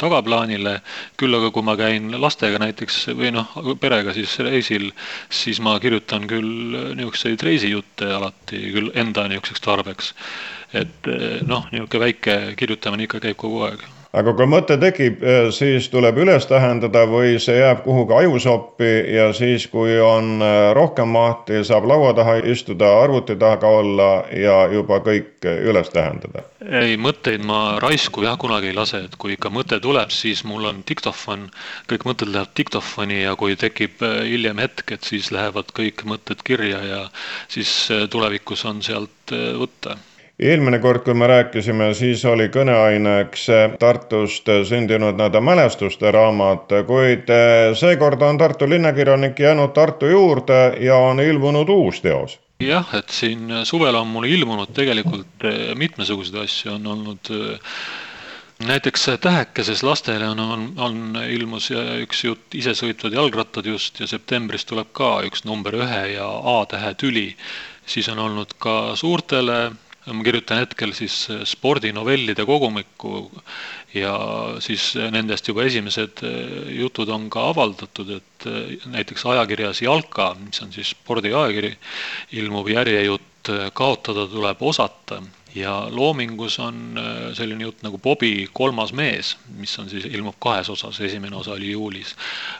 tagaplaanile. 0.00 0.78
küll 1.18 1.34
aga 1.38 1.50
kui 1.54 1.62
ma 1.66 1.76
käin 1.78 2.10
lastega 2.20 2.58
näiteks 2.62 3.08
või 3.18 3.32
noh, 3.34 3.52
perega 3.80 4.14
siis 4.14 4.38
reisil, 4.44 4.90
siis 5.30 5.60
ma 5.60 5.78
kirjutan 5.80 6.26
küll 6.30 6.94
niisuguseid 6.98 7.42
reisijutte 7.42 8.10
alati 8.14 8.64
küll 8.74 8.90
enda 8.94 9.28
niisuguseks 9.28 9.64
tarbeks. 9.66 10.14
et 10.72 11.08
äh, 11.08 11.38
noh, 11.46 11.68
niisugune 11.72 12.04
väike 12.06 12.40
kirjutamine 12.56 13.08
ikka 13.08 13.22
käib 13.24 13.38
kogu 13.40 13.62
aeg 13.70 13.86
aga 14.16 14.32
kui 14.32 14.46
mõte 14.48 14.78
tekib, 14.80 15.20
eh, 15.22 15.48
siis 15.52 15.88
tuleb 15.92 16.16
üles 16.22 16.46
tähendada 16.48 17.04
või 17.08 17.36
see 17.42 17.58
jääb 17.58 17.82
kuhugi 17.84 18.14
ajusoppi 18.22 18.90
ja 19.14 19.28
siis, 19.36 19.66
kui 19.68 19.98
on 20.00 20.38
eh, 20.42 20.70
rohkem 20.76 21.12
mahti, 21.12 21.60
saab 21.64 21.88
laua 21.90 22.14
taha 22.16 22.38
istuda, 22.48 22.88
arvuti 23.02 23.36
taga 23.36 23.68
olla 23.80 24.10
ja 24.32 24.62
juba 24.72 25.00
kõik 25.04 25.44
üles 25.44 25.92
tähendada? 25.92 26.46
ei, 26.68 26.96
mõtteid 27.00 27.44
ma 27.48 27.78
raisku 27.80 28.24
jah 28.24 28.36
kunagi 28.40 28.72
ei 28.72 28.76
lase, 28.76 29.04
et 29.06 29.16
kui 29.20 29.36
ikka 29.36 29.52
mõte 29.52 29.78
tuleb, 29.80 30.10
siis 30.12 30.42
mul 30.44 30.66
on 30.68 30.82
diktofon, 30.88 31.46
kõik 31.88 32.04
mõtted 32.08 32.32
lähevad 32.32 32.52
diktofoni 32.56 33.22
ja 33.22 33.36
kui 33.36 33.56
tekib 33.60 34.02
eh, 34.02 34.20
hiljem 34.32 34.64
hetk, 34.64 34.96
et 34.96 35.04
siis 35.04 35.32
lähevad 35.34 35.72
kõik 35.76 36.04
mõtted 36.08 36.44
kirja 36.44 36.80
ja 36.84 37.02
siis 37.52 37.74
tulevikus 38.10 38.64
on 38.68 38.80
sealt 38.84 39.36
võtta 39.58 39.98
eelmine 40.38 40.78
kord, 40.78 41.02
kui 41.02 41.14
me 41.18 41.26
rääkisime, 41.26 41.92
siis 41.98 42.24
oli 42.24 42.46
kõneaineks 42.54 43.46
Tartust 43.78 44.46
sündinud 44.68 45.18
nii-öelda 45.18 45.40
mälestuste 45.42 46.12
raamat, 46.14 46.74
kuid 46.86 47.30
eh, 47.34 47.70
seekord 47.78 48.22
on 48.22 48.38
Tartu 48.38 48.68
linnakirjanik 48.70 49.38
jäänud 49.38 49.74
Tartu 49.74 50.06
juurde 50.06 50.76
ja 50.80 50.96
on 50.96 51.20
ilmunud 51.20 51.68
uus 51.68 52.00
teos 52.00 52.38
jah, 52.62 52.86
et 52.94 53.10
siin 53.14 53.50
suvel 53.64 53.94
on 53.94 54.06
mul 54.06 54.28
ilmunud 54.30 54.70
tegelikult 54.74 55.46
eh, 55.46 55.72
mitmesuguseid 55.74 56.38
asju, 56.44 56.76
on 56.76 56.86
olnud 56.94 57.32
eh, 57.34 57.74
näiteks 58.70 59.08
Tähekeses 59.20 59.82
lastele 59.82 60.28
on, 60.28 60.40
on, 60.40 60.70
on 60.76 61.18
ilmus 61.26 61.72
üks 61.74 62.22
jutt 62.24 62.54
Isesõitvad 62.54 63.18
jalgrattad 63.18 63.66
just 63.66 63.98
ja 63.98 64.06
septembris 64.06 64.66
tuleb 64.70 64.94
ka 64.94 65.16
üks 65.26 65.42
number 65.50 65.74
ühe 65.82 66.00
ja 66.14 66.30
A-tähe 66.54 66.94
tüli. 66.94 67.28
siis 67.86 68.08
on 68.08 68.18
olnud 68.18 68.54
ka 68.58 68.94
suurtele 68.94 69.70
ma 70.12 70.24
kirjutan 70.24 70.62
hetkel 70.62 70.92
siis 70.96 71.16
äh, 71.32 71.42
spordinovellide 71.48 72.44
kogumikku 72.48 73.28
ja 73.96 74.14
siis 74.64 74.90
äh, 74.96 75.10
nendest 75.14 75.48
juba 75.48 75.64
esimesed 75.68 76.22
äh, 76.26 76.68
jutud 76.78 77.10
on 77.12 77.28
ka 77.32 77.48
avaldatud, 77.52 78.12
et 78.18 78.46
näiteks 78.88 79.26
ajakirjas 79.26 79.82
Jalka, 79.82 80.34
mis 80.40 80.62
on 80.62 80.72
siis 80.72 80.94
spordiajakiri, 80.96 81.74
ilmub 82.40 82.70
järjejutt 82.74 83.24
Kaotada 83.72 84.26
tuleb 84.28 84.60
osata 84.60 85.22
ja 85.56 85.72
Loomingus 85.90 86.58
on 86.60 86.98
selline 87.32 87.64
jutt 87.64 87.80
nagu 87.86 87.96
Bobi 88.02 88.48
kolmas 88.52 88.92
mees, 88.92 89.30
mis 89.56 89.72
on 89.80 89.88
siis, 89.88 90.04
ilmub 90.04 90.36
kahes 90.42 90.68
osas, 90.68 90.98
esimene 91.00 91.38
osa 91.38 91.54
oli 91.54 91.70
juulis. 91.70 92.12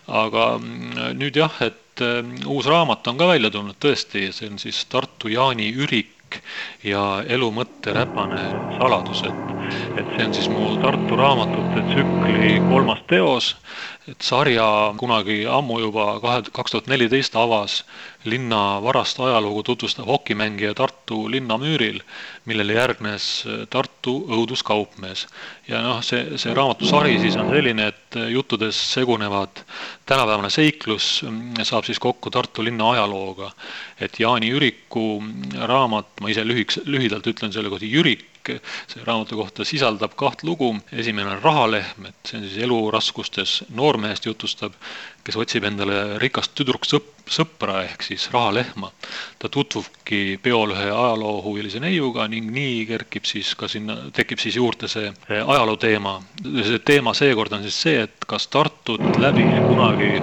aga 0.07 0.47
mm, 0.57 1.19
nüüd 1.19 1.37
jah, 1.37 1.61
et 1.67 2.05
uus 2.47 2.71
raamat 2.71 3.11
on 3.11 3.21
ka 3.21 3.29
välja 3.29 3.51
tulnud 3.53 3.77
tõesti, 3.83 4.31
see 4.33 4.49
on 4.49 4.57
siis 4.63 4.81
Tartu 4.89 5.29
Jaani 5.35 5.69
Ürik 5.77 6.18
valik 6.29 6.43
ja 6.85 7.23
elu 7.29 7.51
mõtte 7.51 7.93
räpane 7.95 8.41
saladus, 8.79 9.23
et, 9.25 9.35
et 9.97 10.07
see 10.17 10.25
on 10.27 10.35
siis 10.35 10.49
mu 10.51 10.77
Tartu 10.81 11.17
raamatute 11.17 11.83
tsükli 11.89 12.61
kolmas 12.69 13.01
teos, 13.09 13.57
et 14.09 14.25
sarja 14.25 14.65
kunagi 14.97 15.43
ammu 15.51 15.79
juba 15.83 16.05
kahe, 16.23 16.43
kaks 16.55 16.73
tuhat 16.73 16.87
neliteist 16.89 17.35
avas 17.37 17.83
linna 18.29 18.81
varast 18.83 19.21
ajalugu 19.21 19.63
tutvustav 19.67 20.09
hokimängija 20.09 20.75
Tartu 20.79 21.27
linnamüüril, 21.31 22.01
millele 22.49 22.79
järgnes 22.79 23.27
Tartu 23.71 24.15
õuduskaupmees. 24.39 25.27
ja 25.69 25.83
noh, 25.85 26.01
see, 26.05 26.39
see 26.41 26.55
raamatusari 26.57 27.19
siis 27.21 27.37
on 27.37 27.53
selline, 27.53 27.91
et 27.93 28.19
juttudes 28.33 28.79
segunevad 28.95 29.63
tänapäevane 30.09 30.51
seiklus 30.51 31.25
saab 31.63 31.85
siis 31.85 32.01
kokku 32.01 32.31
Tartu 32.31 32.65
linna 32.65 32.91
ajalooga. 32.97 33.53
et 34.01 34.21
Jaani 34.21 34.49
Jüriku 34.49 35.23
raamat 35.67 36.21
ma 36.21 36.33
ise 36.33 36.47
lühiks, 36.49 36.81
lühidalt 36.87 37.27
ütlen 37.27 37.53
selle 37.53 37.69
kohta, 37.69 37.85
Jürik 37.85 38.38
kõik 38.49 38.73
see 38.89 39.05
raamatu 39.05 39.39
kohta 39.39 39.67
sisaldab 39.69 40.17
kaht 40.19 40.45
lugu, 40.47 40.73
esimene 40.93 41.37
on 41.37 41.43
Rahalehm, 41.45 42.09
et 42.11 42.31
see 42.31 42.41
on 42.41 42.49
siis 42.49 42.65
eluraskustes 42.67 43.55
noormehest 43.77 44.27
jutustab, 44.29 44.77
kes 45.25 45.37
otsib 45.37 45.67
endale 45.69 46.19
rikast 46.23 46.55
tüdruksõp-, 46.59 47.15
sõpra 47.29 47.83
ehk 47.85 48.03
siis 48.07 48.29
rahalehma. 48.33 48.91
ta 49.39 49.49
tutvubki 49.49 50.39
peol 50.43 50.73
ühe 50.75 50.89
ajaloohuvilise 50.89 51.81
neiuga 51.81 52.27
ning 52.29 52.51
nii 52.51 52.87
kerkib 52.89 53.29
siis 53.29 53.55
ka 53.55 53.69
sinna, 53.69 53.97
tekib 54.13 54.41
siis 54.43 54.57
juurde 54.57 54.89
see 54.89 55.13
ajaloo 55.29 55.77
teema. 55.77 56.19
see 56.43 56.79
teema 56.79 57.15
seekord 57.15 57.53
on 57.53 57.63
siis 57.63 57.83
see, 57.83 58.03
et 58.09 58.25
kas 58.27 58.49
Tartut 58.49 59.21
läbi 59.21 59.45
kunagi 59.69 60.23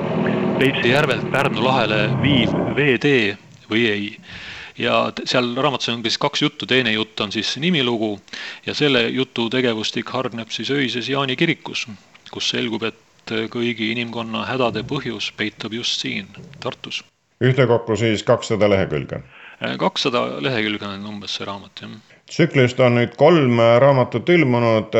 Peipsi 0.59 0.89
järvelt 0.89 1.31
Pärnu 1.31 1.63
lahele 1.63 2.05
viiv 2.21 2.53
veetee 2.75 3.37
või 3.69 3.87
ei 3.91 4.05
ja 4.77 5.11
seal 5.25 5.53
raamatus 5.55 5.89
on 5.89 6.03
siis 6.03 6.17
kaks 6.17 6.41
juttu, 6.41 6.65
teine 6.65 6.91
jutt 6.91 7.19
on 7.19 7.31
siis 7.31 7.55
nimilugu 7.57 8.19
ja 8.65 8.73
selle 8.73 9.07
jutu 9.09 9.49
tegevustik 9.49 10.09
hargneb 10.09 10.49
siis 10.49 10.71
öises 10.71 11.09
Jaani 11.09 11.35
kirikus, 11.35 11.87
kus 12.31 12.49
selgub, 12.49 12.83
et 12.83 13.35
kõigi 13.51 13.91
inimkonna 13.93 14.45
hädade 14.45 14.83
põhjus 14.87 15.31
peitub 15.37 15.73
just 15.73 16.01
siin, 16.01 16.27
Tartus. 16.59 17.03
ühtekokku 17.43 17.95
siis 17.95 18.23
kakssada 18.23 18.69
lehekülge? 18.69 19.23
kakssada 19.79 20.25
lehekülge 20.43 20.85
on 20.85 21.05
umbes 21.05 21.37
see 21.37 21.45
raamat, 21.47 21.81
jah. 21.81 21.95
tsüklist 22.29 22.79
on 22.79 22.99
nüüd 22.99 23.15
kolm 23.15 23.61
raamatut 23.79 24.29
ilmunud, 24.29 24.97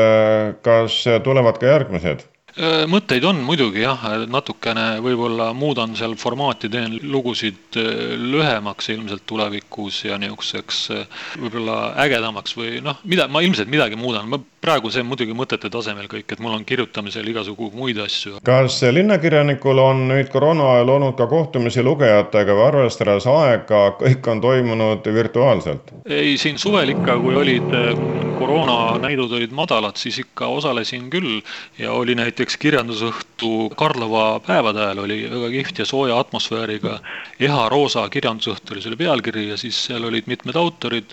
kas 0.62 1.04
tulevad 1.24 1.60
ka 1.60 1.66
järgmised? 1.66 2.24
Äh, 2.56 2.86
mõtteid 2.88 3.24
on 3.28 3.42
muidugi 3.44 3.82
jah, 3.82 4.00
natukene 4.32 5.02
võib-olla 5.04 5.50
muudan 5.52 5.92
seal 5.98 6.14
formaati, 6.16 6.70
teen 6.72 6.94
lugusid 7.04 7.76
äh, 7.76 8.14
lühemaks 8.16 8.88
ilmselt 8.94 9.26
tulevikus 9.28 9.98
ja 10.06 10.16
niisuguseks 10.20 10.78
äh, 10.94 11.18
võib-olla 11.42 11.90
ägedamaks 12.06 12.56
või 12.56 12.78
noh, 12.84 12.96
mida 13.04 13.26
ma 13.28 13.42
ilmselt 13.44 13.68
midagi 13.68 13.98
muudan, 14.00 14.30
ma 14.32 14.40
praegu 14.40 14.88
see 14.88 15.04
muidugi 15.04 15.36
mõtete 15.36 15.68
tasemel 15.72 16.08
kõik, 16.08 16.32
et 16.32 16.40
mul 16.40 16.56
on 16.56 16.64
kirjutamisel 16.64 17.28
igasugu 17.28 17.68
muid 17.76 18.00
asju. 18.00 18.40
kas 18.46 18.80
linnakirjanikul 18.88 19.82
on 19.82 20.06
nüüd 20.08 20.32
koroona 20.32 20.70
ajal 20.78 20.94
olnud 20.96 21.18
ka 21.20 21.28
kohtumisi 21.28 21.84
lugejatega 21.84 22.56
või 22.56 22.70
arvestades 22.70 23.28
aega, 23.28 23.82
kõik 24.00 24.32
on 24.32 24.40
toimunud 24.40 25.12
virtuaalselt? 25.18 25.92
ei, 26.08 26.38
siin 26.40 26.56
suvel 26.56 26.96
ikka, 26.96 27.20
kui 27.20 27.36
olid 27.36 28.25
koroonanäidud 28.38 29.32
olid 29.38 29.54
madalad, 29.56 29.96
siis 29.96 30.18
ikka 30.22 30.46
osalesin 30.46 31.08
küll 31.10 31.40
ja 31.78 31.92
oli 31.92 32.14
näiteks 32.18 32.56
kirjandusõhtu 32.62 33.70
Karlova 33.76 34.40
päevade 34.46 34.84
ajal 34.84 35.04
oli 35.04 35.18
väga 35.30 35.50
kihvt 35.54 35.82
ja 35.82 35.86
sooja 35.88 36.18
atmosfääriga 36.20 36.98
Eha 37.40 37.68
Roosa 37.68 38.06
kirjandusõhtu 38.12 38.74
oli 38.74 38.84
selle 38.84 38.96
pealkiri 39.00 39.48
ja 39.48 39.56
siis 39.60 39.78
seal 39.88 40.04
olid 40.08 40.28
mitmed 40.30 40.56
autorid, 40.56 41.12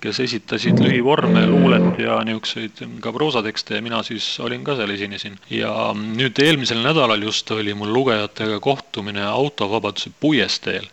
kes 0.00 0.20
esitasid 0.20 0.80
lühivorme, 0.82 1.46
luulet 1.50 1.98
ja 2.02 2.20
niisuguseid 2.26 2.84
ka 3.04 3.12
proosatekste 3.12 3.78
ja 3.78 3.84
mina 3.84 4.02
siis 4.06 4.28
olin 4.40 4.64
ka 4.64 4.76
seal, 4.78 4.90
esinesin. 4.94 5.38
ja 5.50 5.72
nüüd 5.94 6.38
eelmisel 6.42 6.82
nädalal 6.84 7.22
just 7.22 7.50
oli 7.50 7.74
mul 7.74 7.92
lugejatega 7.92 8.60
kohtumine 8.60 9.24
Autovabaduse 9.24 10.10
puiesteel. 10.20 10.86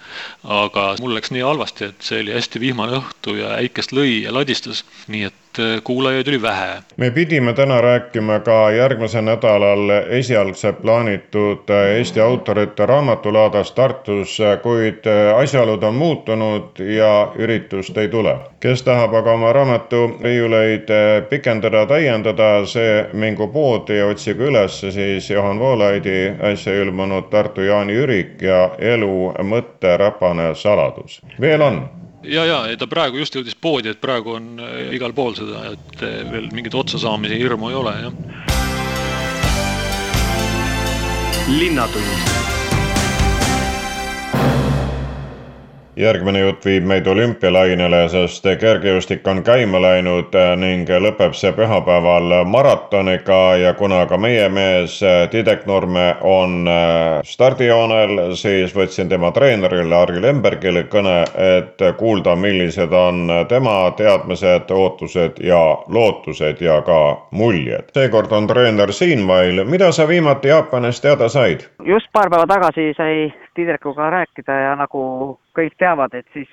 aga 0.43 0.95
mul 1.01 1.15
läks 1.15 1.31
nii 1.31 1.45
halvasti, 1.45 1.91
et 1.91 2.01
see 2.01 2.21
oli 2.23 2.33
hästi 2.38 2.59
vihmane 2.59 2.97
õhtu 3.01 3.38
ja 3.38 3.55
äikest 3.59 3.93
lõi 3.95 4.23
ja 4.25 4.33
ladistas, 4.33 4.85
nii 5.07 5.29
et 5.29 5.50
et 5.60 5.84
kuulajaid 5.84 6.27
oli 6.27 6.41
vähe. 6.41 6.81
me 6.98 7.12
pidime 7.12 7.53
täna 7.53 7.81
rääkima 7.81 8.39
ka 8.39 8.72
järgmisel 8.72 9.22
nädalal 9.22 9.89
esialgselt 10.10 10.81
plaanitud 10.81 11.70
Eesti 11.96 12.20
autorite 12.20 12.86
raamatulaadast 12.86 13.75
Tartus, 13.75 14.38
kuid 14.63 15.03
asjaolud 15.36 15.84
on 15.84 15.96
muutunud 15.96 16.79
ja 16.79 17.31
üritust 17.36 17.98
ei 17.98 18.08
tule. 18.08 18.38
kes 18.60 18.84
tahab 18.84 19.13
aga 19.13 19.34
oma 19.34 19.53
raamaturiiuleid 19.53 20.88
pikendada, 21.29 21.86
täiendada, 21.86 22.65
see 22.65 23.05
mingu 23.13 23.48
poodi 23.48 23.98
ja 23.98 24.08
otsigu 24.08 24.43
üles 24.43 24.79
siis 24.79 25.29
Juhan 25.29 25.60
Voolaidi 25.60 26.31
äsja 26.39 26.81
ilmunud 26.81 27.29
Tartu 27.29 27.62
Jaani 27.62 27.93
ürik 27.93 28.41
ja 28.41 28.70
elu 28.79 29.34
mõtte 29.43 29.98
räpane 29.98 30.55
saladus. 30.55 31.22
veel 31.41 31.62
on 31.62 31.89
ja, 32.23 32.45
ja 32.45 32.77
ta 32.77 32.87
praegu 32.89 33.21
just 33.21 33.35
jõudis 33.35 33.57
poodi, 33.57 33.91
et 33.93 34.01
praegu 34.01 34.37
on 34.37 34.53
äh, 34.61 34.93
igal 34.95 35.13
pool 35.17 35.35
seda, 35.37 35.71
et 35.73 36.05
äh, 36.05 36.21
veel 36.31 36.49
mingit 36.55 36.75
otsasaamise 36.77 37.39
hirmu 37.39 37.71
ei 37.71 37.81
ole, 37.81 37.97
jah. 38.05 38.13
linnatund 41.51 42.50
järgmine 45.95 46.39
jutt 46.39 46.65
viib 46.65 46.86
meid 46.88 47.07
olümpialainele, 47.07 48.01
sest 48.10 48.45
kergejõustik 48.60 49.27
on 49.27 49.41
käima 49.43 49.82
läinud 49.82 50.36
ning 50.62 50.89
lõpeb 51.04 51.36
see 51.36 51.51
pühapäeval 51.56 52.45
maratoniga 52.47 53.39
ja 53.60 53.73
kuna 53.75 54.06
ka 54.08 54.17
meie 54.17 54.47
mees 54.49 54.99
Tiidek 55.32 55.65
Nurme 55.67 56.15
on 56.21 56.67
äh, 56.67 57.19
stardijoonel, 57.27 58.36
siis 58.39 58.75
võtsin 58.75 59.10
tema 59.12 59.32
treenerile 59.36 59.95
Harri 59.95 60.21
Lembergile 60.23 60.86
kõne, 60.91 61.17
et 61.58 61.84
kuulda, 61.97 62.36
millised 62.36 62.93
on 62.95 63.27
tema 63.49 63.75
teadmised, 63.97 64.71
ootused 64.71 65.43
ja 65.43 65.62
lootused 65.88 66.62
ja 66.62 66.82
ka 66.88 67.01
muljed. 67.32 67.91
seekord 67.93 68.32
on 68.32 68.47
treener 68.47 68.93
siinmail, 68.93 69.65
mida 69.65 69.91
sa 69.91 70.08
viimati 70.08 70.54
Jaapanis 70.54 71.01
teada 71.01 71.30
said? 71.30 71.67
just 71.86 72.08
paar 72.13 72.30
päeva 72.30 72.47
tagasi 72.47 72.93
sai 72.97 73.32
Tiidrekuga 73.53 74.09
rääkida 74.09 74.53
ja 74.53 74.75
nagu 74.79 75.01
kõik 75.57 75.73
teavad, 75.77 76.13
et 76.13 76.27
siis 76.33 76.49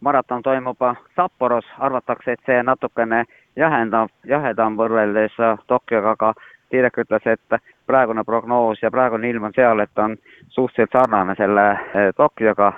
maraton 0.00 0.42
toimub 0.42 0.78
Sapporos, 1.16 1.66
arvatakse, 1.78 2.32
et 2.32 2.40
see 2.46 2.62
natukene 2.62 3.24
jahendab, 3.56 4.10
jahedam 4.26 4.76
võrreldes 4.76 5.36
Tokyoga, 5.66 6.16
aga 6.16 6.34
Tiidrek 6.70 6.98
ütles, 7.04 7.26
et 7.26 7.60
praegune 7.86 8.24
prognoos 8.24 8.82
ja 8.82 8.90
praegune 8.90 9.28
ilm 9.28 9.44
on 9.44 9.54
seal, 9.54 9.80
et 9.84 9.98
on 9.98 10.16
suhteliselt 10.48 10.94
sarnane 10.96 11.34
selle 11.36 11.66
eh, 11.72 12.08
Tokyoga, 12.16 12.72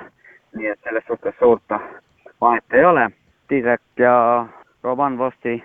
nii 0.58 0.72
et 0.72 0.80
selles 0.82 1.06
suhtes 1.06 1.36
suurt 1.38 1.76
vahet 2.40 2.74
ei 2.74 2.84
ole. 2.84 3.08
Tiidrek 3.48 3.82
ja 3.98 4.14
Roman 4.82 5.18
Vosti 5.18 5.62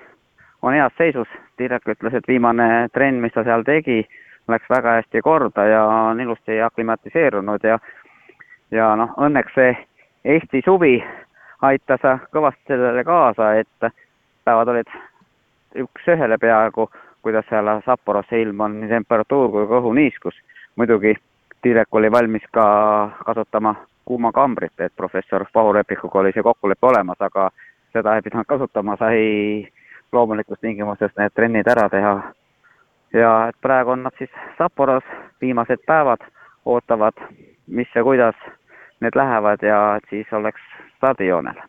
on 0.61 0.73
heas 0.73 0.93
seisus, 0.97 1.27
Tiidrek 1.57 1.87
ütles, 1.89 2.13
et 2.13 2.27
viimane 2.27 2.87
trenn, 2.93 3.21
mis 3.23 3.33
ta 3.33 3.43
seal 3.43 3.65
tegi, 3.65 4.03
läks 4.49 4.69
väga 4.69 4.97
hästi 4.99 5.21
korda 5.21 5.65
ja 5.65 5.83
on 5.85 6.21
ilusti 6.21 6.61
aklimatiseerunud 6.61 7.63
ja 7.63 7.79
ja 8.71 8.95
noh, 8.95 9.13
õnneks 9.17 9.55
see 9.55 9.75
Eesti 10.25 10.61
suvi 10.65 10.97
aitas 11.61 12.01
kõvasti 12.33 12.67
sellele 12.67 13.03
kaasa, 13.03 13.53
et 13.55 13.91
päevad 14.45 14.67
olid 14.67 14.91
üks-ühele 15.75 16.37
peaaegu, 16.37 16.89
kuidas 17.21 17.45
seal 17.49 17.69
Sapporos 17.85 18.31
ilm 18.31 18.61
on, 18.61 18.79
nii 18.81 18.89
temperatuur 18.89 19.51
kui 19.51 19.67
ka 19.67 19.79
õhuniiskus. 19.79 20.35
muidugi 20.75 21.15
Tiirek 21.61 21.95
oli 21.95 22.11
valmis 22.11 22.43
ka 22.51 22.65
kasutama 23.25 23.75
kuuma 24.05 24.31
kambrit, 24.31 24.79
et 24.79 24.95
professor 24.95 25.45
Pahurepikuga 25.53 26.19
oli 26.19 26.31
see 26.31 26.43
kokkulepe 26.43 26.87
olemas, 26.87 27.19
aga 27.19 27.49
seda 27.93 28.15
ei 28.15 28.21
pidanud 28.21 28.47
kasutama, 28.47 28.95
sai 28.97 29.67
loomulikus 30.11 30.59
tingimustes 30.61 31.11
need 31.17 31.35
trennid 31.35 31.67
ära 31.67 31.89
teha 31.89 32.13
ja 33.13 33.47
et 33.49 33.55
praegu 33.61 33.89
on 33.89 34.03
nad 34.03 34.11
siis 34.17 34.29
Sapporos, 34.57 35.03
viimased 35.41 35.79
päevad 35.85 36.21
ootavad, 36.65 37.13
mis 37.67 37.87
ja 37.95 38.03
kuidas 38.03 38.35
need 38.99 39.15
lähevad 39.15 39.63
ja 39.63 39.95
et 39.95 40.03
siis 40.09 40.33
oleks 40.33 40.61
stardijoonel. 40.97 41.61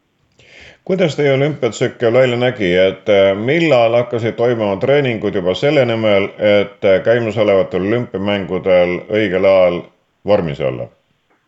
kuidas 0.85 1.17
teie 1.17 1.33
olümpiatsükkel 1.33 2.13
välja 2.13 2.37
nägi, 2.37 2.77
et 2.77 3.09
äh, 3.09 3.37
millal 3.37 3.95
hakkasid 3.95 4.33
toimuma 4.33 4.77
treeningud 4.77 5.35
juba 5.35 5.55
selle 5.55 5.85
nimel, 5.87 6.29
et 6.39 6.85
äh, 6.85 7.03
käimasolevatel 7.05 7.87
olümpiamängudel 7.87 8.99
õigel 9.09 9.45
ajal 9.45 9.83
vormis 10.27 10.61
olla? 10.61 10.89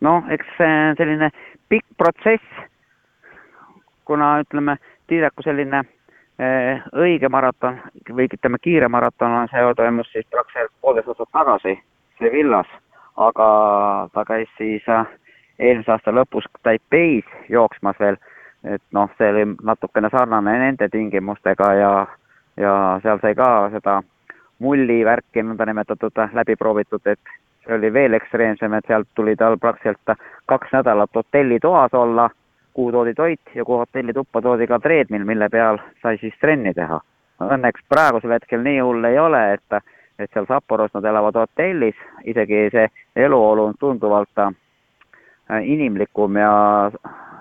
noh, 0.00 0.24
eks 0.30 0.46
see 0.58 0.76
on 0.90 0.96
selline 0.96 1.30
pikk 1.68 1.86
protsess, 1.96 2.62
kuna 4.04 4.38
ütleme, 4.40 4.76
Tiireku 5.06 5.42
selline 5.42 5.82
Eh, 5.82 6.01
õige 6.96 7.28
maraton 7.28 7.80
või 8.10 8.28
ütleme, 8.30 8.58
kiire 8.62 8.88
maraton 8.88 9.32
on, 9.32 9.48
see 9.50 9.74
toimus 9.76 10.12
siis 10.12 10.26
praktiliselt 10.30 10.72
poolteist 10.80 11.08
aastat 11.08 11.32
tagasi 11.32 11.74
Sevillas, 12.18 12.68
aga 13.16 13.48
ta 14.14 14.24
käis 14.24 14.48
siis 14.58 14.88
äh, 14.88 15.06
eelmise 15.58 15.92
aasta 15.92 16.14
lõpus 16.14 16.46
Taipeis 16.62 17.24
jooksmas 17.48 17.98
veel, 18.00 18.16
et 18.64 18.82
noh, 18.92 19.10
see 19.18 19.30
oli 19.30 19.46
natukene 19.62 20.10
sarnane 20.10 20.58
nende 20.58 20.88
tingimustega 20.88 21.72
ja, 21.74 21.92
ja 22.56 22.74
seal 23.02 23.22
sai 23.22 23.34
ka 23.38 23.48
seda 23.74 24.00
mullivärki 24.62 25.42
nõndanimetatud 25.42 26.22
läbi 26.38 26.56
proovitud, 26.56 27.02
et 27.06 27.34
see 27.64 27.74
oli 27.74 27.92
veel 27.92 28.14
ekstreemsem, 28.18 28.74
et 28.74 28.86
sealt 28.86 29.08
tuli 29.14 29.34
tal 29.36 29.58
praktiliselt 29.58 30.18
kaks 30.46 30.72
nädalat 30.72 31.10
hotellitoas 31.14 31.94
olla 31.94 32.30
kuhu 32.72 32.92
toodi 32.92 33.14
toit 33.14 33.54
ja 33.54 33.64
kuhu 33.64 33.78
hotellituppa 33.78 34.42
toodi 34.42 34.66
ka 34.66 34.78
treadmill, 34.80 35.24
mille 35.24 35.48
peal 35.48 35.78
sai 36.02 36.18
siis 36.18 36.34
trenni 36.40 36.74
teha. 36.74 37.00
Õnneks 37.42 37.84
praegusel 37.88 38.36
hetkel 38.36 38.62
nii 38.62 38.80
hull 38.80 39.04
ei 39.04 39.18
ole, 39.18 39.42
et, 39.54 39.82
et 40.18 40.30
seal 40.32 40.46
Sapporos 40.46 40.92
nad 40.94 41.04
elavad 41.04 41.36
hotellis, 41.40 41.98
isegi 42.24 42.68
see 42.74 42.86
eluolu 43.16 43.64
on 43.70 43.78
tunduvalt 43.80 44.44
äh, 44.44 44.52
inimlikum 45.62 46.36
ja, 46.38 46.52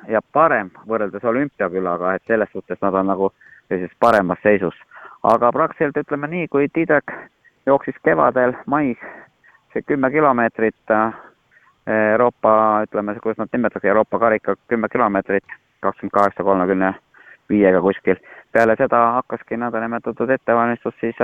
ja 0.10 0.22
parem 0.34 0.72
võrreldes 0.88 1.24
olümpiakülaga, 1.24 2.16
et 2.16 2.24
selles 2.28 2.50
suhtes 2.52 2.82
nad 2.82 2.94
on 2.94 3.12
nagu 3.14 3.32
sellises 3.68 3.98
paremas 4.00 4.42
seisus. 4.44 4.76
aga 5.24 5.52
praktiliselt 5.52 5.98
ütleme 6.02 6.28
nii, 6.28 6.48
kui 6.48 6.68
Tiidrek 6.74 7.12
jooksis 7.66 7.96
kevadel 8.04 8.56
mais 8.66 8.98
see 9.74 9.84
kümme 9.86 10.10
kilomeetrit 10.12 10.94
Euroopa, 11.88 12.82
ütleme, 12.86 13.16
kuidas 13.24 13.38
nad 13.38 13.50
nimetatakse, 13.54 13.88
Euroopa 13.88 14.20
karika 14.20 14.56
kümme 14.68 14.90
kilomeetrit, 14.90 15.44
kakskümmend 15.82 16.14
kaheksa, 16.14 16.44
kolmekümne 16.44 16.94
viiega 17.50 17.82
kuskil. 17.82 18.16
peale 18.52 18.76
seda 18.76 19.00
hakkaski 19.18 19.58
nõndanimetatud 19.58 20.30
ettevalmistus 20.30 20.94
siis 21.00 21.16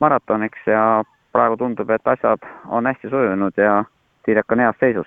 maratoniks 0.00 0.66
ja 0.66 1.04
praegu 1.32 1.56
tundub, 1.56 1.90
et 1.90 2.06
asjad 2.06 2.44
on 2.68 2.86
hästi 2.86 3.10
sujunud 3.10 3.56
ja 3.56 3.84
Tiidrek 4.24 4.52
on 4.52 4.60
heas 4.60 4.76
seisus. 4.80 5.06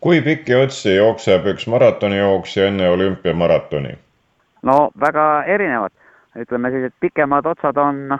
kui 0.00 0.20
pikki 0.22 0.54
otsi 0.54 0.94
jookseb 0.96 1.46
üks 1.52 1.66
maratonijooksja 1.66 2.66
enne 2.66 2.90
olümpiamaratoni? 2.90 3.98
no 4.62 4.90
väga 5.00 5.44
erinevad, 5.46 5.92
ütleme 6.36 6.70
sellised 6.70 6.96
pikemad 7.00 7.46
otsad 7.46 7.76
on 7.76 8.18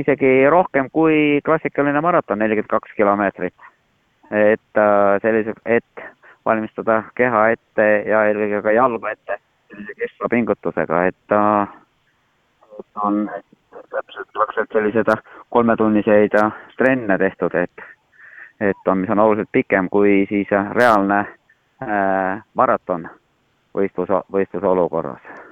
isegi 0.00 0.46
rohkem 0.50 0.90
kui 0.90 1.40
klassikaline 1.44 2.00
maraton, 2.00 2.38
nelikümmend 2.38 2.70
kaks 2.70 2.94
kilomeetrit. 2.96 3.54
Et 4.30 4.76
äh, 4.76 5.20
sellise, 5.22 5.54
et 5.66 6.04
valmistada 6.44 7.02
keha 7.16 7.48
ette 7.54 7.86
ja 8.08 8.24
eelkõige 8.28 8.62
ka 8.62 8.74
jalga 8.76 9.12
ette 9.12 9.38
sellise 9.68 9.94
kestva 9.98 10.30
pingutusega, 10.32 11.02
et 11.10 11.36
äh, 11.36 11.76
on 13.04 13.24
täpselt 13.90 14.28
praktiliselt 14.32 14.72
sellised 14.72 15.12
kolmetunniseid 15.50 16.36
trenne 16.76 17.18
tehtud, 17.18 17.54
et, 17.54 17.84
et 18.60 18.92
on, 18.92 19.02
mis 19.02 19.10
on 19.10 19.24
oluliselt 19.24 19.52
pikem 19.52 19.88
kui 19.88 20.24
siis 20.28 20.52
reaalne 20.76 21.20
äh, 21.24 22.40
maraton 22.54 23.08
võistlus, 23.76 24.12
võistluse 24.32 24.66
olukorras 24.66 25.47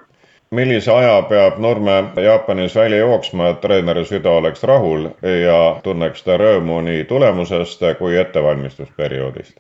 millise 0.51 0.93
aja 0.93 1.23
peab 1.23 1.59
Nurme 1.59 2.05
Jaapanis 2.23 2.77
välja 2.77 2.99
jooksma, 2.99 3.49
et 3.49 3.61
treeneri 3.61 4.05
süda 4.05 4.31
oleks 4.31 4.63
rahul 4.63 5.09
ja 5.23 5.81
tunneks 5.83 6.23
ta 6.25 6.37
rõõmu 6.39 6.81
nii 6.87 7.05
tulemusest 7.05 7.83
kui 7.99 8.17
ettevalmistusperioodist? 8.17 9.59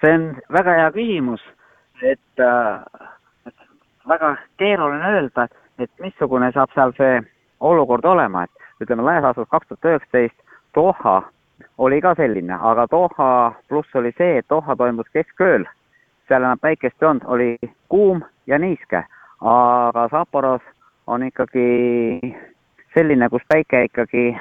see 0.00 0.14
on 0.14 0.26
väga 0.52 0.74
hea 0.78 0.90
küsimus, 0.90 1.42
et 2.02 2.40
äh, 2.40 3.02
väga 4.08 4.36
keeruline 4.56 5.10
öelda, 5.14 5.46
et 5.78 5.90
missugune 6.00 6.52
saab 6.52 6.72
seal 6.74 6.94
see 6.96 7.20
olukord 7.60 8.04
olema, 8.04 8.44
et 8.44 8.84
ütleme, 8.84 9.04
laias 9.04 9.22
laastus 9.22 9.48
kaks 9.50 9.68
tuhat 9.68 9.84
üheksateist 9.92 10.36
Doha 10.74 11.22
oli 11.78 12.00
ka 12.00 12.14
selline, 12.14 12.54
aga 12.54 12.86
Doha 12.90 13.52
pluss 13.68 13.94
oli 13.94 14.12
see, 14.18 14.38
et 14.38 14.48
Doha 14.50 14.76
toimus 14.76 15.06
keskööl, 15.12 15.66
seal 16.28 16.42
enam 16.42 16.58
päikest 16.58 17.02
ei 17.02 17.08
olnud, 17.08 17.26
oli 17.26 17.72
kuum 17.88 18.24
ja 18.46 18.58
niiske 18.58 19.04
aga 19.40 20.08
Saporos 20.10 20.62
on 21.06 21.22
ikkagi 21.22 22.20
selline, 22.94 23.28
kus 23.28 23.42
päike 23.48 23.84
ikkagi 23.84 24.36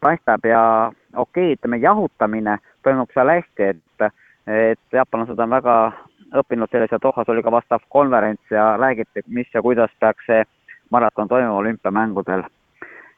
paistab 0.00 0.44
ja 0.44 0.92
okei 1.16 1.52
okay,, 1.52 1.56
ütleme 1.58 1.76
jahutamine 1.76 2.58
toimub 2.82 3.10
seal 3.14 3.28
hästi, 3.28 3.72
et, 3.74 4.12
et 4.46 4.96
jaapanlased 4.96 5.38
on 5.38 5.50
väga 5.50 5.76
õppinud 6.40 6.70
selles 6.70 6.92
ja 6.92 7.00
Dohas 7.02 7.28
oli 7.28 7.42
ka 7.42 7.52
vastav 7.52 7.82
konverents 7.88 8.54
ja 8.54 8.76
räägiti, 8.76 9.24
mis 9.26 9.50
ja 9.54 9.62
kuidas 9.62 9.90
peaks 10.00 10.26
see 10.26 10.44
maraton 10.90 11.28
toimuma 11.28 11.58
olümpiamängudel. 11.58 12.42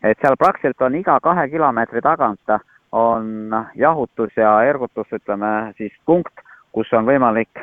et 0.02 0.18
seal 0.20 0.36
praktiliselt 0.38 0.82
on 0.82 0.94
iga 0.94 1.20
kahe 1.20 1.48
kilomeetri 1.48 2.00
tagant 2.00 2.56
on 2.92 3.50
jahutus 3.74 4.36
ja 4.36 4.62
ergutus, 4.62 5.06
ütleme 5.12 5.72
siis 5.76 5.92
punkt, 6.06 6.34
kus 6.72 6.92
on 6.92 7.06
võimalik 7.06 7.62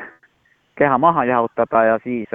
keha 0.78 0.98
maha 0.98 1.24
jahutada 1.24 1.84
ja 1.84 1.98
siis 2.04 2.28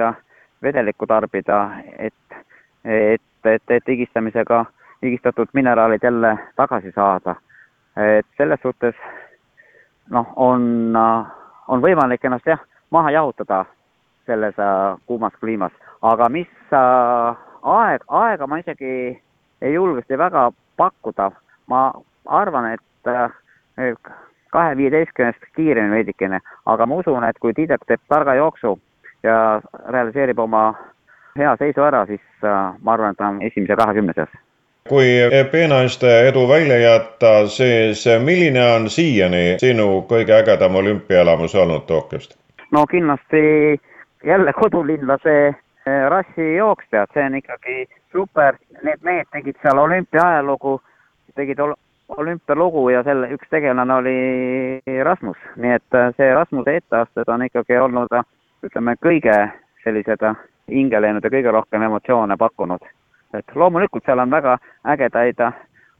vedelikku 0.62 1.06
tarbida, 1.06 1.70
et, 1.98 2.38
et, 2.84 3.22
et, 3.44 3.70
et 3.70 3.88
higistamisega 3.88 4.64
higistatud 5.02 5.48
mineraalid 5.52 6.02
jälle 6.02 6.38
tagasi 6.56 6.92
saada. 6.92 7.34
et 7.96 8.26
selles 8.36 8.60
suhtes 8.62 8.94
noh, 10.10 10.32
on, 10.36 10.96
on 11.68 11.80
võimalik 11.82 12.24
ennast 12.24 12.46
jah, 12.46 12.60
maha 12.90 13.10
jahutada 13.10 13.64
selles 14.26 14.58
äh, 14.58 14.98
kuumas 15.06 15.32
kliimas, 15.40 15.72
aga 16.02 16.28
mis 16.28 16.50
äh, 16.74 17.38
aeg, 17.62 18.04
aega 18.08 18.46
ma 18.46 18.58
isegi 18.58 18.92
ei 19.62 19.72
julgesti 19.74 20.18
väga 20.18 20.50
pakkuda, 20.76 21.30
ma 21.72 21.88
arvan, 22.26 22.72
et 22.74 23.10
äh, 23.10 23.96
kahe 24.52 24.76
viieteistkümnest 24.76 25.46
kiiremini 25.56 25.94
veidikene, 25.94 26.40
aga 26.66 26.86
ma 26.86 27.00
usun, 27.00 27.24
et 27.24 27.38
kui 27.38 27.54
Tiidek 27.54 27.86
teeb 27.86 28.02
targa 28.08 28.34
jooksu 28.38 28.76
ja 29.22 29.60
realiseerib 29.88 30.38
oma 30.38 30.74
hea 31.38 31.56
seisu 31.56 31.84
ära, 31.84 32.06
siis 32.06 32.44
äh, 32.44 32.74
ma 32.82 32.92
arvan, 32.92 33.14
et 33.14 33.20
ta 33.20 33.28
on 33.28 33.42
esimese 33.42 33.76
kahekümne 33.76 34.12
seas. 34.16 34.32
kui 34.88 35.06
peenaiste 35.50 36.10
edu 36.28 36.48
välja 36.48 36.76
jätta, 36.78 37.46
siis 37.50 38.04
milline 38.24 38.62
on 38.74 38.90
siiani 38.90 39.56
sinu 39.58 40.04
kõige 40.10 40.36
ägedam 40.36 40.76
olümpiaelamus 40.76 41.54
olnud 41.54 41.86
Tokyost? 41.86 42.36
no 42.72 42.86
kindlasti 42.86 43.80
jälle 44.24 44.52
kodulinlase 44.52 45.48
äh, 45.48 46.08
rassijooksjad, 46.08 47.10
see 47.14 47.26
on 47.26 47.34
ikkagi 47.34 47.86
super, 48.12 48.56
need 48.82 49.02
mehed 49.02 49.28
tegid 49.32 49.58
seal 49.62 49.78
olümpia 49.78 50.22
ajalugu, 50.22 50.80
tegid 51.34 51.58
ol 51.58 51.74
olümpialugu 52.08 52.88
ja 52.88 53.02
selle 53.02 53.28
üks 53.34 53.48
tegelane 53.50 53.94
oli 53.94 54.16
Rasmus, 55.04 55.38
nii 55.56 55.76
et 55.78 55.98
äh, 55.98 56.12
see 56.16 56.34
Rasmuse 56.34 56.76
etteasted 56.80 57.28
on 57.28 57.42
ikkagi 57.48 57.78
olnud 57.78 58.12
ütleme, 58.66 58.96
kõige 59.02 59.34
sellised 59.84 60.22
hinge 60.70 61.00
läinud 61.00 61.24
ja 61.24 61.30
kõige 61.30 61.52
rohkem 61.54 61.82
emotsioone 61.82 62.36
pakkunud. 62.36 62.80
et 63.34 63.54
loomulikult 63.54 64.04
seal 64.06 64.18
on 64.18 64.30
väga 64.30 64.58
ägedaid 64.84 65.40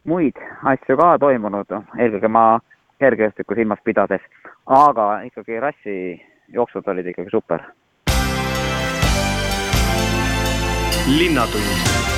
muid 0.04 0.38
asju 0.62 0.96
ka 0.96 1.18
toimunud, 1.18 1.72
eelkõige 1.98 2.28
ma 2.28 2.58
kergejõustikku 3.02 3.54
silmas 3.54 3.82
pidades, 3.84 4.22
aga 4.66 5.22
ikkagi 5.28 5.60
rassijooksud 5.60 6.88
olid 6.88 7.06
ikkagi 7.12 7.30
super. 7.30 7.66
linnatund 11.06 12.15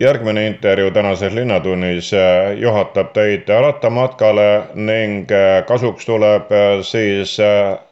järgmine 0.00 0.46
intervjuu 0.46 0.90
tänases 0.90 1.32
Linnatunnis 1.32 2.12
äh, 2.14 2.52
juhatab 2.58 3.12
teid 3.12 3.48
rattamatkale 3.48 4.62
ning 4.74 5.30
äh, 5.32 5.64
kasuks 5.66 6.06
tuleb 6.06 6.52
äh, 6.52 6.82
siis 6.82 7.36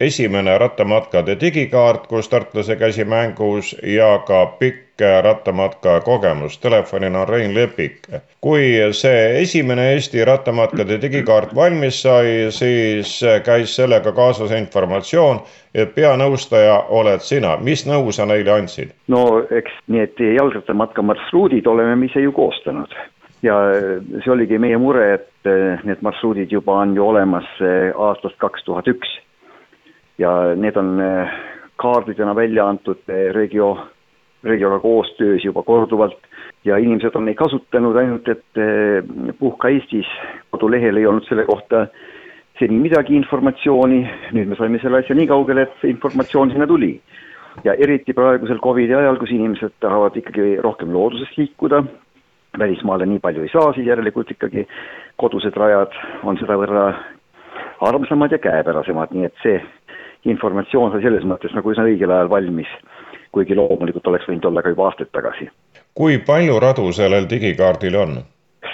esimene 0.01 0.59
rattamatkade 0.59 1.37
digikaart, 1.41 2.07
kus 2.07 2.29
tartlase 2.29 2.77
käsi 2.77 3.05
mängus 3.05 3.77
ja 3.83 4.19
ka 4.19 4.47
pikk 4.47 4.84
rattamatka 5.23 6.01
kogemus. 6.01 6.59
telefonina 6.59 7.21
on 7.21 7.29
Rein 7.29 7.55
Lepik. 7.55 7.99
kui 8.41 8.79
see 8.93 9.41
esimene 9.43 9.93
Eesti 9.93 10.25
rattamatkade 10.25 11.01
digikaart 11.03 11.55
valmis 11.55 12.03
sai, 12.03 12.47
siis 12.51 13.21
käis 13.45 13.77
sellega 13.77 14.13
kaasas 14.13 14.51
informatsioon, 14.51 15.41
et 15.75 15.95
peanõustaja 15.95 16.85
oled 16.89 17.21
sina. 17.21 17.57
mis 17.57 17.87
nõu 17.87 18.13
sa 18.13 18.27
neile 18.27 18.53
andsid? 18.53 18.95
no 19.09 19.43
eks 19.51 19.73
need 19.87 20.21
jalgrattamatka 20.37 21.03
marsruudid 21.03 21.67
oleme 21.67 21.97
me 21.97 22.07
ise 22.07 22.21
ju 22.21 22.33
koostanud 22.33 22.95
ja 23.43 23.57
see 24.23 24.33
oligi 24.33 24.59
meie 24.59 24.79
mure, 24.79 25.15
et 25.15 25.85
need 25.85 26.01
marsruudid 26.03 26.53
juba 26.53 26.79
on 26.85 26.95
ju 26.95 27.07
olemas 27.07 27.49
aastast 27.97 28.39
kaks 28.39 28.65
tuhat 28.65 28.89
üks. 28.89 29.19
ja 30.19 30.55
need 30.55 30.77
on 30.77 31.03
kaardidena 31.77 32.35
välja 32.37 32.69
antud 32.69 33.03
Regio 33.33 33.89
Regioga 34.45 34.79
koostöös 34.79 35.45
juba 35.45 35.63
korduvalt 35.63 36.19
ja 36.65 36.77
inimesed 36.81 37.17
on 37.17 37.25
neid 37.29 37.37
kasutanud, 37.37 37.97
ainult 37.97 38.29
et 38.29 38.61
eh, 38.61 39.05
Puhka 39.39 39.69
Eestis 39.73 40.09
kodulehel 40.53 41.01
ei 41.01 41.07
olnud 41.07 41.27
selle 41.29 41.45
kohta 41.49 41.87
seni 42.59 42.79
midagi 42.79 43.17
informatsiooni, 43.19 44.01
nüüd 44.37 44.51
me 44.51 44.59
saime 44.59 44.79
selle 44.83 45.03
asja 45.03 45.17
nii 45.19 45.27
kaugele, 45.31 45.67
et 45.67 45.87
informatsioon 45.91 46.53
sinna 46.55 46.67
tuli. 46.71 46.95
ja 47.65 47.75
eriti 47.79 48.13
praegusel 48.13 48.59
Covidi 48.59 48.95
ajal, 48.99 49.17
kus 49.17 49.31
inimesed 49.31 49.77
tahavad 49.81 50.17
ikkagi 50.19 50.57
rohkem 50.63 50.91
looduses 50.93 51.31
liikuda, 51.39 51.85
välismaale 52.59 53.07
nii 53.07 53.21
palju 53.23 53.45
ei 53.45 53.53
saa, 53.53 53.73
siis 53.75 53.87
järelikult 53.87 54.31
ikkagi 54.31 54.67
kodused 55.23 55.55
rajad 55.55 55.95
on 56.27 56.39
sedavõrra 56.41 56.89
armsamad 57.81 58.35
ja 58.35 58.41
käepärasemad, 58.43 59.15
nii 59.15 59.29
et 59.31 59.39
see 59.43 59.61
informatsioon 60.35 60.91
sai 60.93 61.05
selles 61.05 61.27
mõttes 61.31 61.55
nagu 61.55 61.71
üsna 61.71 61.87
õigel 61.87 62.11
ajal 62.11 62.31
valmis 62.33 62.71
kuigi 63.35 63.57
loomulikult 63.59 64.07
oleks 64.13 64.29
võinud 64.31 64.47
olla 64.51 64.63
ka 64.63 64.73
juba 64.75 64.89
aastaid 64.91 65.11
tagasi. 65.13 65.51
kui 65.95 66.19
palju 66.19 66.61
radu 66.63 66.93
sellel 66.93 67.27
digikaardil 67.31 67.99
on? 67.99 68.23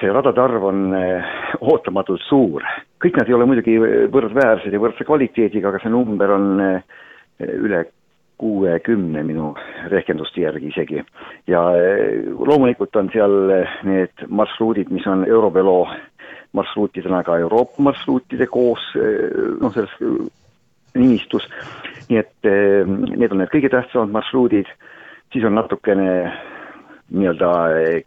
see 0.00 0.12
radade 0.12 0.40
arv 0.40 0.64
on 0.64 0.82
eh, 0.96 1.30
ootamatult 1.60 2.22
suur. 2.28 2.64
kõik 3.00 3.16
nad 3.16 3.28
ei 3.28 3.36
ole 3.36 3.46
muidugi 3.48 3.78
võrdväärsed 4.12 4.72
ja 4.72 4.82
võrdse 4.82 5.06
kvaliteediga, 5.08 5.70
aga 5.70 5.80
see 5.82 5.92
number 5.92 6.34
on 6.36 6.46
eh, 6.64 7.00
üle 7.40 7.84
kuuekümne 8.40 9.22
minu 9.24 9.50
rehkenduste 9.92 10.44
järgi 10.44 10.70
isegi. 10.72 11.04
ja 11.50 11.64
eh, 11.76 12.30
loomulikult 12.38 12.96
on 12.96 13.10
seal 13.12 13.36
need 13.88 14.26
marsruudid, 14.28 14.92
mis 14.94 15.06
on 15.06 15.26
Eurovelo 15.28 15.82
marsruutidena 16.56 17.22
ka 17.22 17.38
Euroopa 17.38 17.82
marsruutide 17.90 18.48
koos 18.50 18.82
noh, 18.96 19.70
selles 19.70 19.92
nimistus 20.94 21.46
nii 22.10 22.18
et 22.18 22.50
need 23.16 23.30
on 23.30 23.40
need 23.40 23.52
kõige 23.52 23.70
tähtsamad 23.70 24.12
marsruudid, 24.14 24.68
siis 25.32 25.46
on 25.46 25.54
natukene 25.54 26.10
nii-öelda 27.10 27.50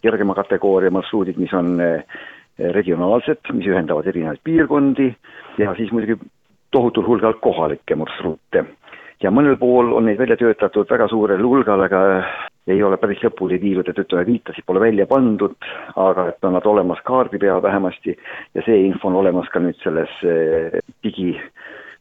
kergema 0.04 0.36
kategooria 0.36 0.92
marsruudid, 0.92 1.40
mis 1.40 1.54
on 1.56 1.78
regionaalsed, 2.78 3.52
mis 3.56 3.68
ühendavad 3.68 4.08
erinevaid 4.12 4.44
piirkondi. 4.44 5.10
Ja 5.58 5.74
siis 5.78 5.92
muidugi 5.96 6.20
tohutul 6.72 7.08
hulgal 7.08 7.40
kohalikke 7.42 7.96
marsruute. 8.00 8.66
ja 9.24 9.32
mõnel 9.32 9.56
pool 9.56 9.94
on 9.96 10.04
neid 10.06 10.18
välja 10.20 10.36
töötatud 10.36 10.90
väga 10.90 11.06
suurel 11.08 11.40
hulgal, 11.40 11.80
aga 11.86 12.00
ei 12.68 12.82
ole 12.84 12.98
päris 13.00 13.22
lõpuni 13.24 13.60
viidud, 13.62 13.88
et 13.88 14.00
ütleme, 14.00 14.26
viitasid 14.28 14.66
pole 14.68 14.82
välja 14.84 15.06
pandud, 15.08 15.56
aga 15.96 16.28
et 16.28 16.44
on 16.44 16.54
nad 16.58 16.66
olemas 16.68 17.00
kaardi 17.08 17.40
peal 17.40 17.62
vähemasti. 17.64 18.18
Ja 18.56 18.64
see 18.66 18.82
info 18.84 19.08
on 19.08 19.16
olemas 19.22 19.48
ka 19.54 19.64
nüüd 19.64 19.80
selles 19.84 20.12
eh, 20.28 20.80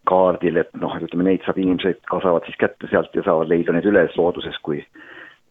digikaardil, 0.02 0.56
et 0.56 0.70
noh, 0.80 0.94
ütleme, 1.00 1.24
neid 1.24 1.42
saab 1.44 1.58
inimesed 1.58 2.00
ka 2.06 2.20
saavad 2.20 2.44
siis 2.46 2.56
kätte 2.58 2.88
sealt 2.90 3.14
ja 3.14 3.22
saavad 3.22 3.48
leida 3.48 3.72
need 3.72 3.86
üles 3.86 4.16
looduses, 4.16 4.58
kui 4.62 4.84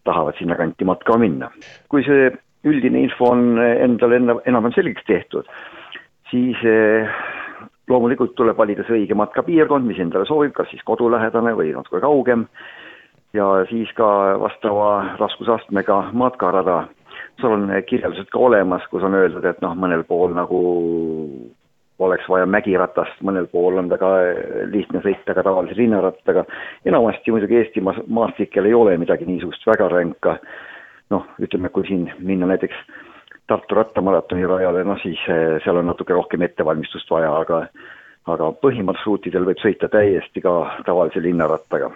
tahavad 0.04 0.34
sinnakanti 0.38 0.84
matkama 0.84 1.18
minna. 1.18 1.50
kui 1.88 2.02
see 2.04 2.30
üldine 2.64 3.02
info 3.02 3.30
on 3.32 3.58
endale 3.58 4.16
enam, 4.16 4.40
enam-vähem 4.46 4.74
selgeks 4.74 5.04
tehtud, 5.06 5.46
siis 6.30 6.56
eh, 6.64 7.08
loomulikult 7.88 8.34
tuleb 8.34 8.56
valida 8.56 8.84
see 8.84 9.02
õige 9.02 9.14
matkapiirkond, 9.14 9.86
mis 9.86 9.98
endale 9.98 10.26
sobib, 10.26 10.52
kas 10.52 10.68
siis 10.70 10.82
kodulähedane 10.84 11.54
või 11.56 11.72
natuke 11.72 12.00
kaugem, 12.00 12.46
ja 13.32 13.64
siis 13.70 13.90
ka 13.96 14.38
vastava 14.40 15.16
raskusastmega 15.18 16.10
matkarada. 16.12 16.88
seal 17.40 17.52
on 17.52 17.70
kirjeldused 17.88 18.28
ka 18.30 18.38
olemas, 18.38 18.84
kus 18.90 19.02
on 19.02 19.14
öeldud, 19.14 19.44
et 19.44 19.60
noh, 19.62 19.74
mõnel 19.74 20.04
pool 20.04 20.34
nagu 20.36 20.60
oleks 21.98 22.28
vaja 22.28 22.46
mägiratast, 22.46 23.20
mõnel 23.22 23.46
pool 23.52 23.78
on 23.78 23.90
väga 23.92 24.08
lihtne 24.72 25.02
sõita 25.04 25.34
ka 25.36 25.44
tavalise 25.44 25.76
linnarattaga. 25.78 26.44
enamasti 26.84 27.30
muidugi 27.30 27.56
Eesti 27.60 27.82
maastikel 28.06 28.64
ei 28.66 28.74
ole 28.74 28.96
midagi 28.98 29.26
niisugust 29.28 29.66
väga 29.66 29.88
ränka 29.88 30.38
noh, 31.10 31.26
ütleme, 31.42 31.68
kui 31.68 31.86
siin 31.86 32.10
minna 32.18 32.48
näiteks 32.50 32.76
Tartu 33.50 33.74
rattamaratoni 33.74 34.46
rajale, 34.46 34.84
noh 34.86 35.00
siis 35.02 35.18
eh, 35.28 35.58
seal 35.64 35.80
on 35.80 35.88
natuke 35.90 36.14
rohkem 36.14 36.44
ettevalmistust 36.46 37.10
vaja, 37.10 37.32
aga 37.42 37.64
aga 38.30 38.52
põhimarsruutidel 38.62 39.46
võib 39.48 39.58
sõita 39.62 39.88
täiesti 39.90 40.40
ka 40.44 40.52
tavalise 40.86 41.22
linnarattaga. 41.22 41.90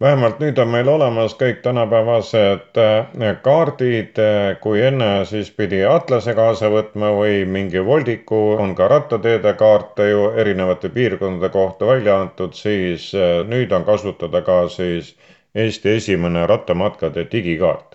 vähemalt 0.00 0.38
nüüd 0.40 0.58
on 0.58 0.68
meil 0.68 0.88
olemas 0.88 1.34
kõik 1.40 1.62
tänapäevased 1.62 2.78
eh, 2.82 3.36
kaardid, 3.42 4.18
eh, 4.18 4.56
kui 4.60 4.82
enne 4.82 5.24
siis 5.24 5.50
pidi 5.50 5.84
atlase 5.84 6.34
kaasa 6.34 6.70
võtma 6.70 7.10
või 7.18 7.44
mingi 7.46 7.84
voldiku, 7.84 8.42
on 8.58 8.74
ka 8.74 8.88
rattateede 8.88 9.54
kaarte 9.54 10.10
ju 10.10 10.30
erinevate 10.36 10.88
piirkondade 10.88 11.52
kohta 11.52 11.86
välja 11.86 12.20
antud, 12.20 12.54
siis 12.54 13.12
nüüd 13.48 13.72
on 13.72 13.84
kasutada 13.84 14.42
ka 14.42 14.68
siis 14.68 15.16
Eesti 15.54 15.90
esimene 15.98 16.46
rattamatkade 16.46 17.26
digikaart 17.32 17.92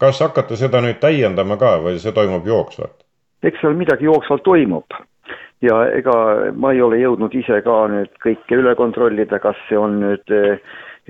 kas 0.00 0.20
hakkate 0.24 0.56
seda 0.56 0.80
nüüd 0.84 1.00
täiendama 1.02 1.58
ka 1.60 1.76
või 1.84 1.98
see 2.00 2.12
toimub 2.16 2.46
jooksvalt? 2.48 2.96
eks 3.44 3.60
seal 3.62 3.76
midagi 3.76 4.08
jooksvalt 4.08 4.44
toimub 4.44 5.00
ja 5.64 5.80
ega 5.96 6.14
ma 6.56 6.72
ei 6.74 6.80
ole 6.82 7.00
jõudnud 7.00 7.34
ise 7.36 7.60
ka 7.64 7.82
nüüd 7.92 8.14
kõike 8.22 8.58
üle 8.60 8.74
kontrollida, 8.78 9.40
kas 9.42 9.58
see 9.68 9.78
on 9.78 9.98
nüüd 10.02 10.32
eh, 10.34 10.62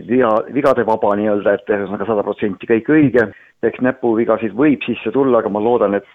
viga, 0.08 0.32
vigade 0.54 0.84
vaba 0.86 1.14
nii-öelda, 1.18 1.54
et 1.54 1.70
ühesõnaga 1.70 2.08
sada 2.08 2.26
protsenti 2.26 2.68
kõik 2.70 2.90
õige. 2.90 3.30
eks 3.62 3.82
näpuvigasid 3.84 4.54
võib 4.56 4.80
sisse 4.86 5.10
tulla, 5.12 5.38
aga 5.38 5.50
ma 5.52 5.60
loodan, 5.60 5.94
et 5.94 6.06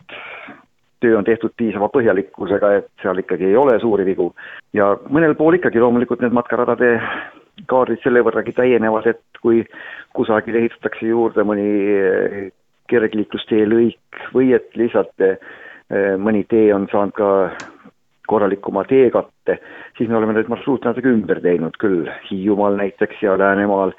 töö 1.00 1.17
on 1.19 1.26
tehtud 1.28 1.54
piisava 1.58 1.91
põhjalikkusega, 1.93 2.71
et 2.80 2.88
seal 3.04 3.19
ikkagi 3.21 3.52
ei 3.52 3.56
ole 3.56 3.80
suuri 3.80 4.06
vigu. 4.06 4.34
ja 4.74 4.95
mõnel 5.10 5.36
pool 5.36 5.60
ikkagi 5.60 5.80
loomulikult 5.80 6.21
need 6.21 6.34
matkaradade 6.34 7.00
kaardid 7.71 8.02
selle 8.04 8.24
võrragi 8.26 8.52
täienevad, 8.52 9.08
et 9.08 9.21
kui 9.41 9.63
kusagil 10.13 10.58
ehitatakse 10.60 11.08
juurde 11.08 11.43
mõni 11.48 11.69
eh, 11.93 12.52
kergliiklustee 12.89 13.63
lõik 13.65 14.28
või 14.34 14.52
et 14.58 14.76
lihtsalt 14.76 15.24
eh, 15.24 15.39
mõni 16.19 16.43
tee 16.50 16.74
on 16.74 16.89
saanud 16.91 17.15
ka 17.15 17.30
korralikuma 18.28 18.84
teekatte, 18.90 19.60
siis 19.98 20.10
me 20.10 20.18
oleme 20.18 20.36
need 20.38 20.50
marsruute 20.52 20.90
natuke 20.90 21.12
ümber 21.12 21.42
teinud 21.44 21.78
küll, 21.82 22.10
Hiiumaal 22.30 22.78
näiteks 22.80 23.24
ja 23.24 23.38
Läänemaal, 23.40 23.94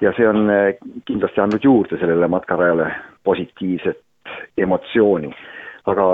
ja 0.00 0.12
see 0.16 0.28
on 0.28 0.50
eh, 0.50 0.76
kindlasti 1.08 1.42
andnud 1.42 1.64
juurde 1.64 1.98
sellele 2.00 2.28
matkarajale 2.28 2.90
positiivset 3.24 4.02
emotsiooni. 4.58 5.32
aga 5.88 6.06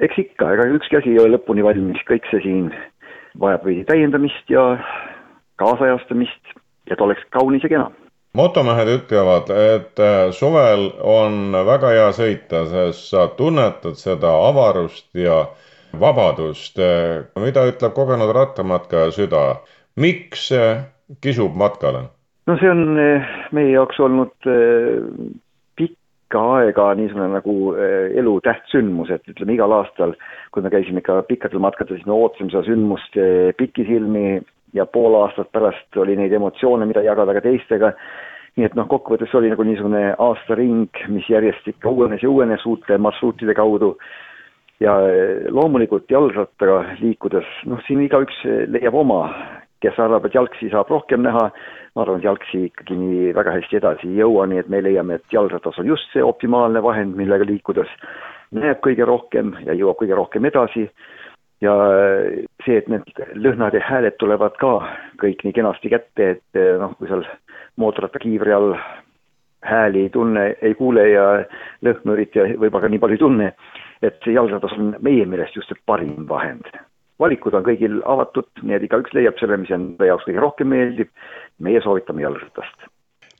eks 0.00 0.18
ikka, 0.18 0.52
ega 0.54 0.68
ükski 0.76 0.96
asi 0.96 1.14
ei 1.14 1.20
ole 1.20 1.36
lõpuni 1.36 1.64
valmis, 1.64 2.00
kõik 2.08 2.26
see 2.30 2.40
siin 2.44 2.70
vajab 3.40 3.66
veidi 3.68 3.84
täiendamist 3.84 4.48
ja 4.50 4.64
kaasajastamist, 5.60 6.54
et 6.90 7.00
oleks 7.00 7.26
kaunis 7.30 7.62
ja 7.62 7.68
kena 7.68 7.90
motomehed 8.32 8.88
ütlevad, 8.94 9.50
et 9.50 9.98
äh, 9.98 10.30
suvel 10.34 10.90
on 11.02 11.50
väga 11.66 11.90
hea 11.94 12.10
sõita, 12.14 12.62
sest 12.70 13.10
sa 13.10 13.26
tunnetad 13.38 13.98
seda 13.98 14.30
avarust 14.46 15.08
ja 15.18 15.48
vabadust. 15.98 16.78
Äh, 16.78 17.26
mida 17.40 17.66
ütleb 17.70 17.94
kogenud 17.96 18.32
rattamatkaja 18.36 19.10
süda, 19.16 19.44
miks 19.96 20.50
kisub 21.22 21.58
matkale? 21.58 22.08
no 22.48 22.56
see 22.58 22.70
on 22.70 22.98
äh, 22.98 23.26
meie 23.54 23.70
jaoks 23.74 24.00
olnud 24.02 24.48
pikka 25.78 26.40
aega 26.60 26.88
niisugune 26.98 27.28
nagu 27.34 27.74
elu 27.76 28.32
tähtsündmus, 28.46 29.10
et 29.14 29.28
ütleme 29.30 29.54
igal 29.54 29.74
aastal, 29.74 30.14
kui 30.54 30.62
me 30.62 30.72
käisime 30.72 31.02
ikka 31.02 31.20
pikkadel 31.28 31.62
matkadel, 31.62 31.98
siis 31.98 32.08
me 32.08 32.16
ootasime 32.16 32.50
seda 32.50 32.64
sündmust 32.66 33.18
pikisilmi 33.58 34.40
ja 34.74 34.86
pool 34.86 35.16
aastat 35.22 35.50
pärast 35.52 35.96
oli 35.96 36.16
neid 36.18 36.32
emotsioone, 36.36 36.86
mida 36.86 37.02
jagada 37.06 37.34
ka 37.36 37.44
teistega. 37.44 37.94
nii 38.58 38.66
et 38.66 38.74
noh, 38.74 38.88
kokkuvõttes 38.90 39.30
oli 39.38 39.48
nagu 39.52 39.62
niisugune 39.64 40.16
aastaring, 40.18 40.98
mis 41.08 41.28
järjest 41.30 41.68
ikka 41.70 41.88
uuenes 41.88 42.22
ja 42.22 42.28
uuenes 42.28 42.64
uute 42.66 42.98
marsruutide 42.98 43.54
kaudu. 43.54 43.92
Ja 44.80 44.96
loomulikult 45.52 46.10
jalgrattaga 46.10 46.96
liikudes, 47.00 47.48
noh, 47.68 47.80
siin 47.86 48.00
igaüks 48.04 48.38
leiab 48.72 48.96
oma, 48.96 49.26
kes 49.84 49.98
arvab, 50.00 50.26
et 50.26 50.36
jalgsi 50.36 50.70
saab 50.72 50.90
rohkem 50.92 51.22
näha, 51.24 51.46
ma 51.96 52.02
arvan, 52.04 52.20
et 52.20 52.28
jalgsi 52.28 52.66
ikkagi 52.68 52.96
nii 52.96 53.30
väga 53.36 53.54
hästi 53.58 53.80
edasi 53.80 54.08
ei 54.08 54.20
jõua, 54.20 54.46
nii 54.48 54.60
et 54.62 54.68
me 54.72 54.82
leiame, 54.84 55.18
et 55.20 55.36
jalgratas 55.36 55.80
on 55.80 55.88
just 55.88 56.08
see 56.14 56.24
optimaalne 56.24 56.82
vahend, 56.84 57.16
millega 57.18 57.48
liikudes 57.48 57.92
näeb 58.56 58.80
kõige 58.84 59.06
rohkem 59.06 59.54
ja 59.66 59.76
jõuab 59.78 60.00
kõige 60.00 60.18
rohkem 60.18 60.48
edasi. 60.48 60.88
Ja 61.60 61.74
see, 62.64 62.78
et 62.80 62.86
need 62.88 63.04
lõhnad 63.36 63.74
ja 63.76 63.82
hääled 63.84 64.16
tulevad 64.20 64.54
ka 64.60 64.78
kõik 65.20 65.44
nii 65.44 65.52
kenasti 65.58 65.92
kätte, 65.92 66.30
et 66.36 66.56
eh, 66.56 66.78
noh, 66.80 66.94
kui 66.96 67.08
seal 67.10 67.26
mootorrattakiivri 67.80 68.54
all 68.56 68.72
hääli 69.68 70.06
ei 70.06 70.12
tunne, 70.14 70.46
ei 70.64 70.72
kuule 70.74 71.04
ja 71.10 71.26
lõhnurit 71.84 72.36
ja 72.36 72.46
võib-olla 72.54 72.86
ka 72.86 72.90
nii 72.92 73.02
palju 73.02 73.18
ei 73.18 73.20
tunne, 73.20 73.50
et 74.02 74.16
see 74.24 74.36
jalgratas 74.36 74.76
on 74.78 74.94
meie 75.00 75.26
meelest 75.26 75.56
just 75.56 75.68
see 75.68 75.82
parim 75.86 76.28
vahend. 76.28 76.68
valikud 77.20 77.54
on 77.54 77.64
kõigil 77.64 77.98
avatud, 78.08 78.48
nii 78.62 78.78
et 78.78 78.86
igaüks 78.86 79.12
leiab 79.12 79.36
selle, 79.38 79.58
mis 79.60 79.70
enda 79.76 80.06
jaoks 80.08 80.24
kõige 80.28 80.40
rohkem 80.40 80.72
meeldib. 80.72 81.10
meie 81.58 81.80
soovitame 81.84 82.22
jalgratast 82.22 82.90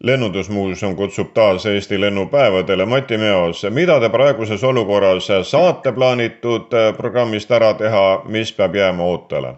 lennundusmuuseum 0.01 0.95
kutsub 0.97 1.35
taas 1.35 1.67
Eesti 1.67 2.01
lennupäevadele. 2.01 2.87
Mati 2.87 3.19
Meos, 3.19 3.67
mida 3.71 3.99
te 4.01 4.09
praeguses 4.09 4.65
olukorras 4.65 5.29
saate 5.43 5.93
plaanitud 5.93 6.73
programmist 6.97 7.51
ära 7.51 7.75
teha, 7.75 8.23
mis 8.25 8.53
peab 8.57 8.75
jääma 8.75 9.05
ootele? 9.05 9.55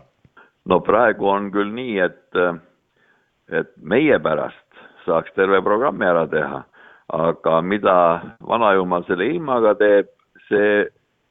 no 0.65 0.81
praegu 0.81 1.29
on 1.29 1.51
küll 1.51 1.73
nii, 1.75 1.99
et, 1.99 2.39
et 3.51 3.71
meie 3.83 4.19
pärast 4.23 4.85
saaks 5.07 5.35
terve 5.35 5.63
programmi 5.63 6.07
ära 6.07 6.27
teha, 6.31 6.63
aga 7.13 7.61
mida 7.67 7.97
vanajumal 8.49 9.07
selle 9.09 9.27
ilmaga 9.27 9.75
teeb, 9.81 10.11
see 10.53 10.85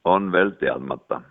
on 0.04 0.32
veel 0.32 0.56
teadmata. 0.60 1.22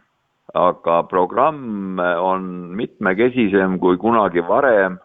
aga 0.54 1.04
programm 1.08 2.00
on 2.20 2.44
mitmekesisem 2.76 3.78
kui 3.80 3.98
kunagi 3.98 4.42
varem. 4.48 4.98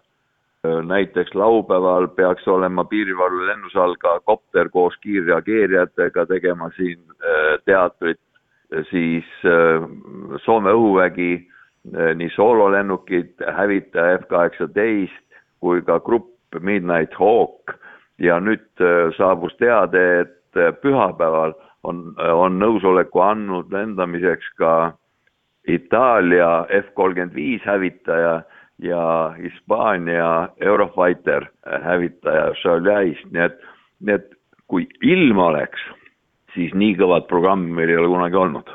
Näiteks 0.67 1.35
laupäeval 1.35 2.09
peaks 2.09 2.49
olema 2.49 2.85
piirivalve 2.85 3.47
lennusall 3.47 3.95
ka 4.03 4.17
kopter 4.27 4.69
koos 4.75 4.97
kiirreageerijatega 5.05 6.25
tegema 6.27 6.71
siin 6.75 6.99
äh, 6.99 7.61
teatrit, 7.65 8.19
siis 8.91 9.29
äh, 9.47 9.87
Soome 10.43 10.75
õhuvägi, 10.75 11.31
äh, 11.95 12.11
nii 12.19 12.33
soololennukid, 12.35 13.47
hävitaja 13.59 14.19
F 14.19 14.27
kaheksateist 14.33 15.39
kui 15.63 15.85
ka 15.87 16.01
grupp 16.01 16.59
Midnight 16.59 17.15
Hawk. 17.15 17.77
Ja 18.19 18.41
nüüd 18.41 18.67
saabus 19.15 19.55
teade, 19.61 20.03
et 20.25 20.81
pühapäeval 20.81 21.53
on, 21.87 22.03
on 22.19 22.59
nõusoleku 22.61 23.23
andnud 23.25 23.73
lendamiseks 23.73 24.49
ka 24.61 24.73
Itaalia 25.67 26.67
F 26.83 26.93
kolmkümmend 26.95 27.35
viis 27.35 27.63
hävitaja 27.67 28.43
ja 28.83 29.35
Hispaania 29.43 30.49
Eurofighter 30.61 31.47
hävitaja 31.83 32.53
Soleil's, 32.63 33.23
nii 33.31 33.47
et, 33.49 33.57
nii 34.01 34.15
et 34.15 34.29
kui 34.67 34.87
ilm 35.03 35.39
oleks, 35.39 35.81
siis 36.55 36.75
nii 36.75 36.95
kõvat 37.01 37.27
programmi 37.31 37.73
meil 37.73 37.91
ei 37.91 37.99
ole 38.01 38.13
kunagi 38.13 38.39
olnud. 38.43 38.71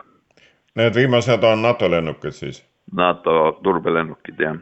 Need 0.75 0.95
viimased 0.95 1.43
on 1.43 1.61
NATO 1.61 1.91
lennukid 1.91 2.35
siis? 2.35 2.63
NATO 2.95 3.59
turbelennukid, 3.63 4.39
jah. 4.39 4.59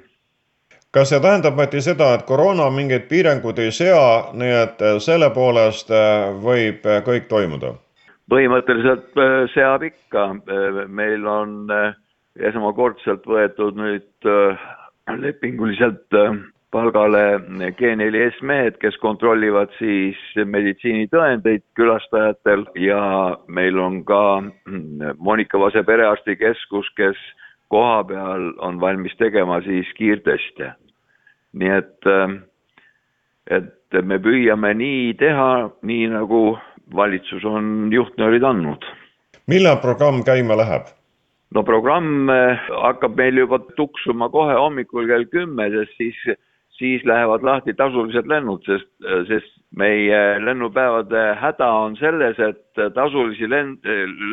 kas 0.92 1.10
see 1.10 1.20
tähendab, 1.22 1.56
Mati, 1.58 1.82
seda, 1.82 2.14
et 2.18 2.26
koroona 2.26 2.70
mingeid 2.74 3.08
piiranguid 3.10 3.62
ei 3.62 3.72
sea, 3.72 4.34
nii 4.34 4.56
et 4.64 4.82
selle 5.06 5.30
poolest 5.34 5.94
võib 6.44 6.86
kõik 7.06 7.30
toimuda? 7.30 7.74
Põhimõtteliselt 8.30 9.18
seab 9.54 9.84
ikka, 9.88 10.26
meil 10.88 11.26
on 11.28 11.72
esmakordselt 12.39 13.26
võetud 13.28 13.78
nüüd 13.80 14.30
lepinguliselt 15.20 16.18
palgale 16.72 17.39
G4S 17.80 18.42
mehed, 18.46 18.78
kes 18.82 18.98
kontrollivad 19.02 19.72
siis 19.80 20.20
meditsiinitõendeid 20.38 21.63
külastajatel 21.78 22.68
ja 22.78 23.02
meil 23.48 23.80
on 23.82 24.04
ka 24.06 24.22
Monika 25.18 25.60
Vase 25.62 25.84
perearstikeskus, 25.86 26.92
kes 26.98 27.18
koha 27.74 28.04
peal 28.10 28.52
on 28.65 28.80
valmis 28.82 29.15
tegema 29.18 29.62
siis 29.65 29.89
kiirteste. 29.98 30.74
nii 31.54 31.70
et, 31.74 32.08
et 33.50 34.02
me 34.06 34.20
püüame 34.22 34.74
nii 34.78 35.13
teha, 35.18 35.70
nii 35.82 36.12
nagu 36.13 36.60
valitsus 36.95 37.45
on 37.45 37.89
juhtnöörid 37.93 38.43
andnud. 38.43 38.86
millal 39.47 39.78
programm 39.82 40.23
käima 40.23 40.58
läheb? 40.58 40.91
no 41.56 41.63
programm 41.63 42.30
hakkab 42.82 43.17
meil 43.17 43.38
juba 43.38 43.60
tuksuma 43.75 44.30
kohe 44.30 44.54
hommikul 44.54 45.08
kell 45.08 45.25
kümme, 45.25 45.69
sest 45.69 45.97
siis 45.97 46.38
siis 46.80 47.06
lähevad 47.06 47.43
lahti 47.43 47.73
tasulised 47.73 48.28
lennud, 48.32 48.63
sest, 48.65 48.88
sest 49.28 49.49
meie 49.75 50.19
lennupäevade 50.45 51.23
häda 51.41 51.67
on 51.84 51.97
selles, 51.99 52.39
et 52.39 52.84
tasulisi 52.95 53.49
lend, 53.52 53.84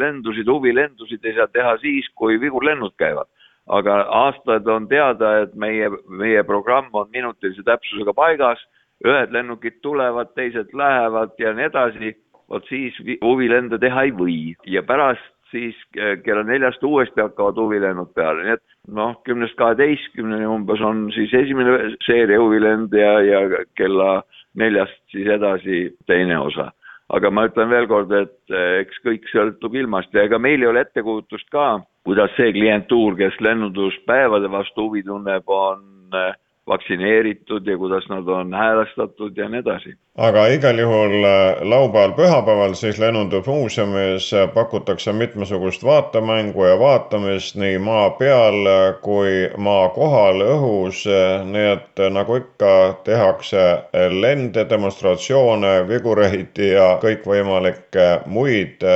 lendusid, 0.00 0.48
huvilendusid 0.50 1.26
ei 1.26 1.34
saa 1.38 1.48
teha 1.52 1.74
siis, 1.82 2.08
kui 2.14 2.40
vigurlennud 2.40 2.94
käivad. 3.02 3.28
aga 3.66 3.94
aastaid 4.14 4.68
on 4.70 4.84
teada, 4.86 5.40
et 5.42 5.54
meie, 5.58 5.88
meie 6.06 6.42
programm 6.46 6.86
on 6.92 7.08
minutilise 7.10 7.64
täpsusega 7.66 8.12
paigas, 8.14 8.60
ühed 9.02 9.32
lennukid 9.34 9.80
tulevad, 9.82 10.30
teised 10.38 10.70
lähevad 10.72 11.34
ja 11.42 11.50
nii 11.52 11.66
edasi, 11.66 12.12
vot 12.50 12.68
siis 12.70 12.96
huvilende 13.22 13.78
teha 13.82 14.06
ei 14.06 14.12
või 14.14 14.38
ja 14.70 14.82
pärast 14.86 15.32
siis 15.50 15.76
eh, 15.96 16.16
kella 16.24 16.42
neljast 16.46 16.82
uuesti 16.84 17.22
hakkavad 17.22 17.58
huvilennud 17.60 18.12
peale, 18.14 18.44
nii 18.44 18.56
et 18.56 18.64
noh, 18.98 19.14
kümnest 19.26 19.56
kaheteistkümneni 19.58 20.48
umbes 20.50 20.82
on 20.84 21.06
siis 21.14 21.34
esimene 21.34 21.92
seeria 22.06 22.40
huvilend 22.42 22.94
ja, 22.94 23.12
ja 23.22 23.62
kella 23.78 24.22
neljast 24.58 24.98
siis 25.12 25.28
edasi 25.38 25.86
teine 26.06 26.38
osa. 26.38 26.72
aga 27.06 27.30
ma 27.30 27.44
ütlen 27.46 27.68
veel 27.70 27.86
kord, 27.86 28.10
et 28.12 28.50
eh, 28.50 28.80
eks 28.82 28.98
kõik 29.04 29.28
sõltub 29.30 29.76
ilmast 29.78 30.14
ja 30.14 30.24
ega 30.26 30.40
meil 30.42 30.62
ei 30.62 30.70
ole 30.72 30.82
ettekujutust 30.82 31.46
ka, 31.54 31.76
kuidas 32.06 32.32
see 32.38 32.50
klientuur, 32.54 33.14
kes 33.18 33.38
lennunduspäevade 33.40 34.50
vastu 34.50 34.88
huvi 34.88 35.04
tunneb, 35.06 35.46
on 35.46 36.14
äh, 36.14 36.34
vaktsineeritud 36.66 37.66
ja 37.66 37.78
kuidas 37.78 38.08
nad 38.10 38.28
on 38.28 38.54
häälestatud 38.54 39.38
ja 39.38 39.48
nii 39.48 39.62
edasi. 39.62 39.94
Aga 40.16 40.46
igal 40.48 40.78
juhul 40.80 41.24
äh, 41.24 41.60
laupäeval-pühapäeval 41.60 42.74
siis 42.74 42.98
Lennundusmuuseumis 42.98 44.32
äh, 44.32 44.48
pakutakse 44.54 45.12
mitmesugust 45.12 45.84
vaatemängu 45.84 46.64
ja 46.64 46.78
vaatamist 46.78 47.56
nii 47.56 47.78
maa 47.78 48.10
peal 48.10 48.66
äh, 48.66 48.94
kui 49.02 49.50
maa 49.56 49.88
kohal 49.88 50.40
õhus, 50.40 51.04
nii 51.44 51.68
et 51.72 52.02
nagu 52.10 52.40
ikka, 52.40 52.72
tehakse 53.04 53.66
lende, 54.10 54.64
demonstratsioone, 54.70 55.88
vigureid 55.88 56.64
ja 56.64 56.94
kõikvõimalikke 57.02 58.08
muid 58.26 58.88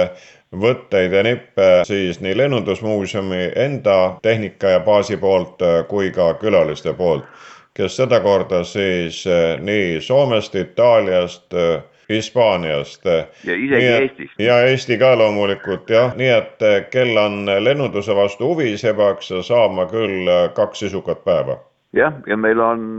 võtteid 0.57 1.13
ja 1.13 1.23
nippe 1.23 1.69
siis 1.87 2.21
nii 2.25 2.37
Lennundusmuuseumi 2.37 3.53
enda 3.57 4.17
tehnika 4.23 4.77
ja 4.79 4.81
baasi 4.81 5.21
poolt 5.21 5.61
kui 5.89 6.11
ka 6.17 6.33
külaliste 6.41 6.97
poolt 6.97 7.29
kes 7.75 7.97
sedakorda 7.97 8.65
siis 8.65 9.23
eh, 9.27 9.61
nii 9.61 10.01
Soomest, 10.01 10.55
Itaaliast, 10.55 11.55
eh, 11.55 11.83
Hispaaniast. 12.11 13.05
ja 13.45 13.55
isegi 13.55 13.87
et, 13.87 14.03
Eestist. 14.03 14.39
ja 14.39 14.61
Eesti 14.67 14.99
ka 14.99 15.13
loomulikult 15.19 15.91
jah, 15.91 16.15
nii 16.19 16.31
et 16.35 16.63
eh, 16.67 16.81
kel 16.91 17.15
on 17.19 17.45
lennunduse 17.47 18.17
vastu 18.17 18.51
huvi, 18.53 18.73
see 18.79 18.95
peaks 18.95 19.31
saama 19.47 19.87
küll 19.91 20.31
kaks 20.55 20.87
sisukat 20.87 21.23
päeva. 21.25 21.61
jah, 21.95 22.19
ja 22.27 22.37
meil 22.37 22.61
on 22.61 22.99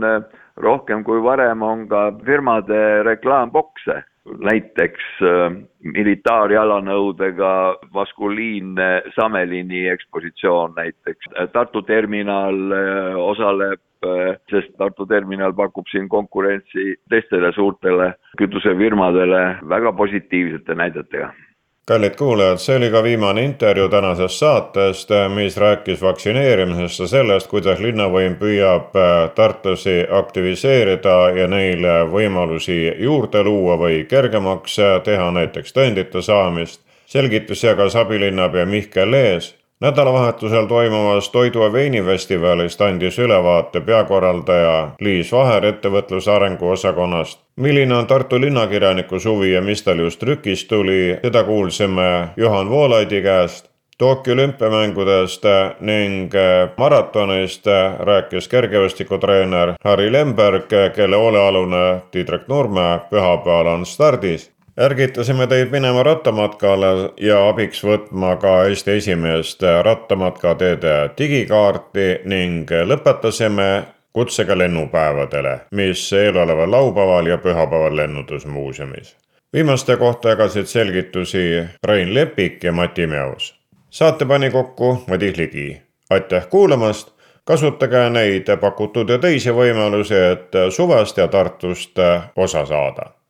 rohkem 0.56 1.04
kui 1.04 1.20
varem 1.22 1.62
on 1.62 1.86
ka 1.88 2.08
firmade 2.24 3.02
reklaambokse 3.04 4.02
näiteks 4.22 5.04
militaarjalanõudega 5.82 7.52
maskuliinne 7.92 8.90
Samelini 9.16 9.88
ekspositsioon 9.90 10.76
näiteks. 10.76 11.32
Tartu 11.52 11.82
terminal 11.82 12.60
osaleb 13.18 13.80
sest 14.50 14.74
Tartu 14.78 15.06
terminal 15.06 15.54
pakub 15.54 15.86
siin 15.90 16.08
konkurentsi 16.08 16.96
teistele 17.10 17.52
suurtele 17.54 18.12
kütusefirmadele 18.38 19.42
väga 19.68 19.92
positiivsete 19.92 20.74
näidetega 20.74 21.32
kallid 21.86 22.14
kuulajad, 22.14 22.60
see 22.62 22.76
oli 22.76 22.90
ka 22.90 23.02
viimane 23.02 23.42
intervjuu 23.42 23.88
tänasest 23.88 24.38
saatest, 24.38 25.10
mis 25.34 25.56
rääkis 25.56 26.02
vaktsineerimisest 26.02 27.00
ja 27.00 27.06
sellest, 27.10 27.48
kuidas 27.50 27.80
linnavõim 27.82 28.36
püüab 28.38 28.94
äh, 28.94 29.16
tartlasi 29.34 29.96
aktiviseerida 30.10 31.16
ja 31.36 31.48
neile 31.50 31.96
võimalusi 32.12 32.78
juurde 33.02 33.42
luua 33.42 33.76
või 33.80 34.04
kergemaks 34.08 34.78
teha, 35.04 35.30
näiteks 35.30 35.74
tõendite 35.74 36.22
saamist. 36.22 36.80
selgitus 37.06 37.64
jagas 37.64 37.96
abilinnapea 37.96 38.66
Mihkel 38.66 39.10
Lees 39.10 39.50
nädalavahetusel 39.82 40.66
toimuvast 40.66 41.32
toidu- 41.32 41.62
ja 41.62 41.72
veinifestivalist 41.72 42.80
andis 42.80 43.18
ülevaate 43.18 43.80
peakorraldaja 43.80 44.90
Liis 45.00 45.32
Vaher 45.32 45.64
ettevõtluse 45.64 46.30
arengu 46.30 46.68
osakonnast. 46.68 47.40
milline 47.56 47.94
on 47.94 48.06
Tartu 48.06 48.40
linnakirjaniku 48.40 49.18
suvi 49.18 49.52
ja 49.52 49.62
mis 49.62 49.82
tal 49.82 49.98
just 49.98 50.20
trükist 50.20 50.68
tuli, 50.68 51.18
seda 51.22 51.44
kuulsime 51.44 52.28
Juhan 52.36 52.70
Voolaidi 52.70 53.22
käest. 53.22 53.72
Tokyo 53.98 54.34
olümpiamängudest 54.34 55.42
ning 55.80 56.32
maratonist 56.76 57.66
rääkis 58.00 58.48
kergejõustikutreener 58.48 59.74
Harri 59.84 60.12
Lemberg, 60.12 60.70
kelle 60.94 61.16
hoolealune 61.16 62.00
Tiidrek 62.10 62.48
Nurme 62.48 63.00
pühapäeval 63.10 63.66
on 63.66 63.86
stardis 63.86 64.51
ärgitasime 64.80 65.46
teid 65.46 65.70
minema 65.70 66.02
rattamatkale 66.02 66.86
ja 67.20 67.48
abiks 67.48 67.82
võtma 67.84 68.36
ka 68.40 68.52
Eesti 68.64 68.96
esimest 68.96 69.62
rattamatkateede 69.82 70.94
digikaarti 71.18 72.06
ning 72.24 72.70
lõpetasime 72.70 73.68
kutsega 74.12 74.58
lennupäevadele, 74.58 75.58
mis 75.70 76.12
eeloleval 76.12 76.70
laupäeval 76.70 77.26
ja 77.26 77.38
pühapäeval 77.38 77.96
Lennundusmuuseumis. 77.96 79.16
viimaste 79.52 79.96
kohta 79.96 80.28
jagasid 80.28 80.66
selgitusi 80.66 81.64
Rain 81.84 82.14
Lepik 82.14 82.64
ja 82.64 82.72
Mati 82.72 83.06
Meos. 83.06 83.54
saate 83.90 84.24
pani 84.24 84.50
kokku 84.50 85.04
Madis 85.08 85.36
Ligi. 85.36 85.82
aitäh 86.10 86.48
kuulamast, 86.48 87.12
kasutage 87.44 88.10
neid 88.10 88.56
pakutud 88.60 89.08
ja 89.08 89.18
teisi 89.18 89.50
võimalusi, 89.50 90.14
et 90.14 90.52
suvest 90.70 91.16
ja 91.16 91.28
Tartust 91.28 91.98
osa 92.36 92.66
saada 92.66 93.21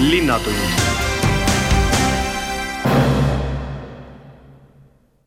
linnatund 0.00 0.93